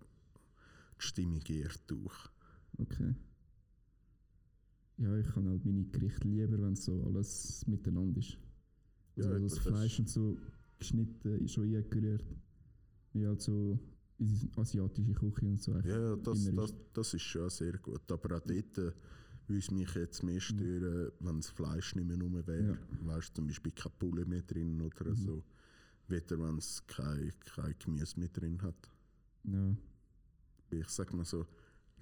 die 0.99 1.03
Stimmung 1.05 1.41
eher 1.47 1.71
durch. 1.87 2.15
Okay. 2.77 3.15
Ja, 4.97 5.15
ich 5.17 5.27
kann 5.27 5.47
halt 5.47 5.65
meine 5.65 5.85
Gerichte 5.85 6.27
lieber, 6.27 6.61
wenn 6.61 6.75
so 6.75 7.03
alles 7.05 7.65
miteinander 7.67 8.19
ist. 8.19 8.37
Also 9.17 9.33
Ja, 9.33 9.39
das 9.39 9.57
Fleisch 9.57 9.99
und 9.99 10.09
so 10.09 10.37
geschnitten, 10.77 11.43
ist 11.45 11.53
schon 11.53 11.73
eingerührt. 11.75 12.23
Wie 13.13 13.25
halt 13.27 13.41
so 13.41 13.79
asiatische 14.55 15.13
Küche 15.13 15.45
und 15.45 15.61
so. 15.61 15.73
Ja, 15.79 15.99
ja, 15.99 16.15
das, 16.15 16.45
das, 16.45 16.71
ist. 16.71 16.75
das 16.93 17.13
ist 17.13 17.21
schon 17.21 17.49
sehr 17.49 17.77
gut. 17.77 18.11
Aber 18.11 18.37
auch 18.37 18.41
dort 18.41 18.77
äh, 18.77 18.91
würde 19.47 19.59
es 19.59 19.71
mich 19.71 19.93
jetzt 19.95 20.23
mehr 20.23 20.39
stören, 20.39 21.11
wenn 21.19 21.37
das 21.37 21.49
Fleisch 21.49 21.95
nicht 21.95 22.07
mehr 22.07 22.19
rum 22.19 22.45
wäre. 22.45 22.77
Weißt 23.03 23.29
du, 23.29 23.33
zum 23.35 23.47
Beispiel 23.47 23.71
keine 23.71 23.95
Pulle 23.97 24.25
mehr 24.25 24.41
drin 24.41 24.81
oder 24.81 25.15
so. 25.15 25.43
Weder 26.07 26.39
wenn 26.39 26.57
es 26.57 26.85
kein, 26.87 27.31
kein 27.55 27.75
Gemüse 27.79 28.19
mehr 28.19 28.29
drin 28.29 28.61
hat. 28.61 28.89
Ja, 29.43 29.75
Ich 30.71 30.89
sage 30.89 31.15
mal 31.15 31.25
so, 31.25 31.45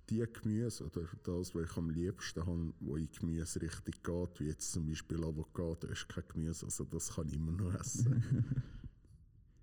die 0.09 0.23
Gemüse 0.41 0.85
oder 0.85 1.01
das, 1.23 1.53
was 1.53 1.69
ich 1.69 1.77
am 1.77 1.89
liebsten 1.89 2.45
habe, 2.45 2.73
wo 2.79 2.95
in 2.95 3.09
Gemüse 3.11 3.61
richtig 3.61 4.03
geht, 4.03 4.39
wie 4.39 4.45
jetzt 4.45 4.71
zum 4.71 4.85
Beispiel 4.85 5.23
Avocado, 5.23 5.87
ist 5.87 6.07
kein 6.07 6.23
Gemüse, 6.27 6.65
also 6.65 6.85
das 6.85 7.13
kann 7.13 7.27
ich 7.27 7.35
immer 7.35 7.51
noch 7.51 7.73
essen. 7.73 8.23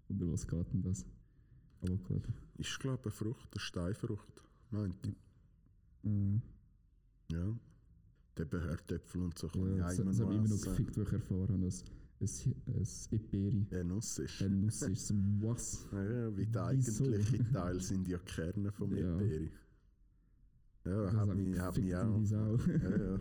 über 0.08 0.30
was 0.30 0.46
geht 0.46 0.72
denn 0.72 0.82
das? 0.82 1.04
Avocado. 1.84 2.28
ist 2.58 2.78
glaube 2.80 2.98
ich 3.00 3.04
eine 3.06 3.12
Frucht, 3.12 3.48
eine 3.52 3.60
Steinfrucht, 3.60 4.42
meinte 4.70 5.08
ich. 5.10 5.16
Mhm. 6.10 6.42
Ja. 7.30 7.56
Der 8.36 8.44
Behördäpfel 8.46 9.22
und 9.22 9.38
so 9.38 9.48
Ja, 9.54 9.90
ich 9.90 9.96
das, 9.96 10.00
auch 10.00 10.04
das 10.06 10.20
habe 10.20 10.34
ich 10.34 10.40
noch 10.40 10.44
immer 10.46 10.48
noch 10.56 10.62
gefickt, 10.64 10.96
wo 10.96 11.02
ich 11.02 11.12
erfahren 11.12 11.48
habe, 11.48 11.64
dass 11.64 11.84
es 12.20 12.46
ein 13.10 13.16
Eperi 13.18 13.66
Eine 13.70 13.84
Nuss 13.84 14.18
ist. 14.18 14.42
eine 14.42 14.56
Nuss 14.56 14.82
ist. 14.82 15.14
Was? 15.40 15.86
Ja, 15.92 16.36
wie 16.36 16.46
der 16.46 16.64
eigentliche 16.66 17.50
Teil 17.52 17.80
sind 17.80 18.08
ja 18.08 18.18
Kerne 18.18 18.72
vom 18.72 18.94
Ja. 18.96 19.14
Eperi. 19.16 19.50
Ja, 20.84 21.02
Das 21.04 21.14
hat 21.14 21.28
hat 21.28 21.36
mich, 21.36 21.58
hat 21.58 21.78
mich 21.78 21.96
auch. 21.96 22.24
Sau. 22.24 22.56
Ja, 22.56 22.96
ja. 22.96 23.20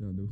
Ja, 0.00 0.12
du. 0.12 0.28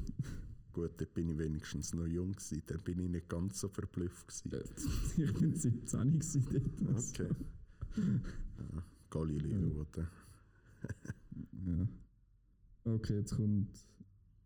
Gut, 0.77 1.01
da 1.01 1.07
bin 1.07 1.31
ich 1.31 1.39
wenigstens 1.39 1.95
noch 1.95 2.07
jung 2.07 2.33
gewesen, 2.33 2.63
dann 2.67 2.83
bin 2.83 2.99
ich 2.99 3.09
nicht 3.09 3.31
ganz 3.31 3.61
so 3.61 3.69
verblüfft 3.71 4.29
gewesen. 4.29 4.75
Ich 5.17 5.33
bin 5.33 5.55
17 5.55 6.19
gewesen 6.19 6.47
dort. 6.83 6.99
Okay. 6.99 7.29
Ja, 7.97 8.85
Galileo, 9.09 9.81
oder? 9.81 10.07
Ja. 11.67 11.89
Okay, 12.85 13.17
jetzt 13.17 13.35
kommt 13.37 13.71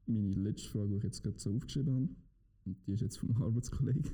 meine 0.07 0.35
letzte 0.35 0.69
Frage, 0.69 0.91
die 0.91 0.97
ich 0.99 1.03
jetzt 1.03 1.23
gerade 1.25 1.39
so 1.41 1.53
aufgeschrieben 1.53 1.95
habe. 1.95 2.09
Und 2.65 2.87
die 2.87 2.93
ist 2.93 3.01
jetzt 3.01 3.19
vom 3.19 3.35
Arbeitskollegen. 3.43 4.13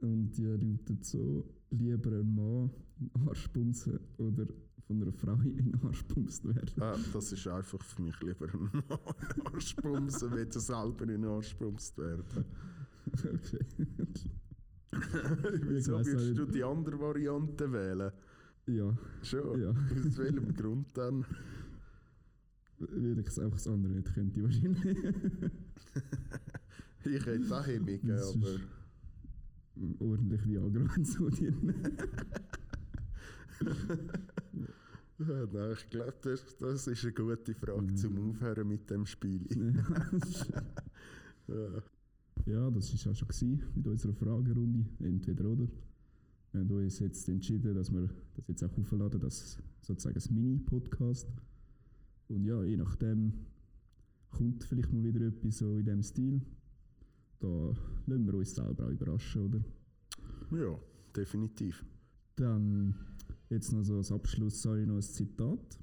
Und 0.00 0.30
die 0.32 0.44
lautet 0.44 1.04
so: 1.04 1.44
Lieber 1.70 2.10
ein 2.10 2.34
Mann 2.34 2.70
in 3.00 3.08
den 3.08 3.28
Arsch 3.28 3.48
bumsen 3.50 3.98
oder 4.18 4.46
von 4.86 5.02
einer 5.02 5.12
Frau 5.12 5.34
in 5.34 5.56
den 5.56 5.80
Arsch 5.84 6.04
bumst 6.04 6.44
werden. 6.46 6.80
Ah, 6.80 6.96
das 7.12 7.32
ist 7.32 7.46
einfach 7.46 7.82
für 7.82 8.02
mich 8.02 8.18
lieber 8.20 8.46
ein 8.46 8.82
Arschbumsen, 9.44 10.30
wenn 10.32 10.48
du 10.48 10.60
selber 10.60 11.02
in 11.02 11.08
den 11.08 11.24
Arsch 11.26 11.54
bumst 11.56 11.98
werden. 11.98 12.44
Okay. 13.06 13.38
Wieso 15.68 15.92
würdest 15.92 16.38
du 16.38 16.46
die 16.46 16.64
andere 16.64 16.98
Variante 16.98 17.70
wählen? 17.70 18.12
Ja, 18.66 18.96
Schon? 19.22 19.60
ja. 19.60 19.70
Aus 19.70 20.18
welchem 20.18 20.54
Grund 20.54 20.96
dann? 20.96 21.24
Weil 22.78 23.18
ich 23.18 23.26
es 23.26 23.38
einfach 23.38 23.56
das 23.58 23.66
andere 23.68 23.92
nicht 23.92 24.14
könnte, 24.14 24.42
wahrscheinlich. 24.42 24.98
Ich 27.04 27.24
hätte 27.24 27.56
auch 27.56 27.66
Hemmungen, 27.66 28.10
aber... 28.10 28.60
Ordentlich 30.00 30.46
Viagra 30.46 30.86
und 30.96 31.06
so 31.06 31.28
drin. 31.30 31.74
Ja, 35.18 35.46
nein, 35.52 35.72
ich 35.72 35.90
glaube, 35.90 36.14
das, 36.22 36.56
das 36.58 36.86
ist 36.86 37.04
eine 37.04 37.12
gute 37.12 37.54
Frage 37.54 37.82
Mhm. 37.82 37.96
zum 37.96 38.30
Aufhören 38.30 38.68
mit 38.68 38.88
dem 38.90 39.06
Spiel. 39.06 39.44
Ja. 41.48 41.82
Ja, 42.44 42.70
das 42.70 42.92
war 43.06 43.12
auch 43.12 43.16
schon 43.16 43.28
gewesen 43.28 43.62
mit 43.74 43.86
unserer 43.86 44.12
Fragerunde. 44.12 44.84
Entweder 45.00 45.46
oder. 45.46 45.66
Wir 46.52 46.60
haben 46.60 46.70
uns 46.70 46.98
jetzt 46.98 47.26
entschieden, 47.28 47.74
dass 47.74 47.90
wir 47.90 48.02
das 48.36 48.48
jetzt 48.48 48.62
auch 48.64 48.76
aufladen, 48.78 49.18
das 49.20 49.58
sozusagen 49.80 50.18
ein 50.18 50.34
Mini-Podcast. 50.34 51.26
Und 52.28 52.44
ja, 52.44 52.62
je 52.64 52.76
nachdem 52.76 53.32
kommt 54.30 54.62
vielleicht 54.64 54.92
mal 54.92 55.02
wieder 55.02 55.26
etwas 55.26 55.56
so 55.58 55.78
in 55.78 55.84
diesem 55.86 56.02
Stil. 56.02 56.42
Da 57.40 57.72
lassen 58.06 58.26
wir 58.26 58.34
uns 58.34 58.54
selber 58.54 58.86
auch 58.86 58.90
überraschen, 58.90 59.42
oder? 59.42 59.64
ja, 60.58 60.78
definitiv. 61.14 61.84
Dann 62.36 62.94
jetzt 63.48 63.72
noch 63.72 63.82
so 63.82 63.96
als 63.96 64.12
Abschluss 64.12 64.62
sage 64.62 64.82
ich 64.82 64.86
noch 64.86 64.96
ein 64.96 65.02
Zitat. 65.02 65.78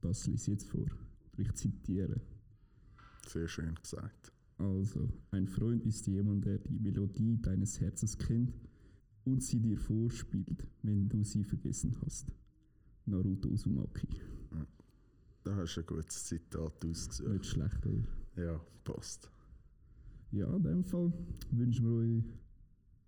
Das 0.00 0.26
lese 0.26 0.50
ich 0.52 0.58
jetzt 0.58 0.66
vor. 0.66 0.86
Ich 1.36 1.52
zitiere. 1.54 2.20
Sehr 3.26 3.48
schön 3.48 3.74
gesagt. 3.74 4.32
Also, 4.56 5.08
ein 5.30 5.46
Freund 5.46 5.86
ist 5.86 6.06
jemand, 6.06 6.44
der 6.44 6.58
die 6.58 6.78
Melodie 6.78 7.40
deines 7.40 7.80
Herzens 7.80 8.18
kennt 8.18 8.52
und 9.24 9.42
sie 9.42 9.60
dir 9.60 9.78
vorspielt, 9.78 10.66
wenn 10.82 11.08
du 11.08 11.22
sie 11.22 11.44
vergessen 11.44 11.96
hast. 12.04 12.32
Naruto 13.06 13.48
Uzumaki. 13.48 14.08
Da 15.44 15.56
hast 15.56 15.76
du 15.76 15.80
ein 15.80 15.86
gutes 15.86 16.24
Zitat 16.24 16.84
ausgesucht. 16.84 17.28
Nicht 17.28 17.46
schlecht, 17.46 17.86
oder? 17.86 18.04
Ja, 18.36 18.60
passt. 18.84 19.30
Ja, 20.32 20.46
in 20.54 20.62
dem 20.62 20.84
Fall 20.84 21.12
wünschen 21.52 21.86
wir 21.86 21.96
euch 21.98 22.24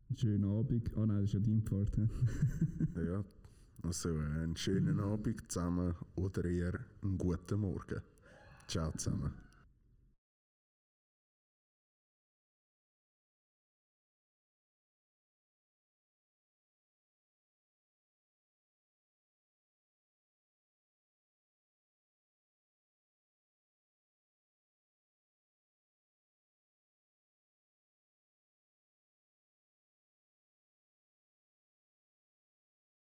einen 0.08 0.16
schönen 0.16 0.44
Abend. 0.44 0.90
Ah 0.96 1.06
nein, 1.06 1.20
das 1.22 1.24
ist 1.24 1.32
ja 1.34 1.40
dein 1.40 1.64
Part. 1.64 1.96
Ja, 3.06 3.24
also 3.82 4.08
einen 4.10 4.56
schönen 4.56 5.00
Abend 5.00 5.50
zusammen 5.50 5.94
oder 6.16 6.44
eher 6.44 6.80
einen 7.02 7.18
guten 7.18 7.60
Morgen. 7.60 8.00
Ciao 8.66 8.90
zusammen. 8.92 9.32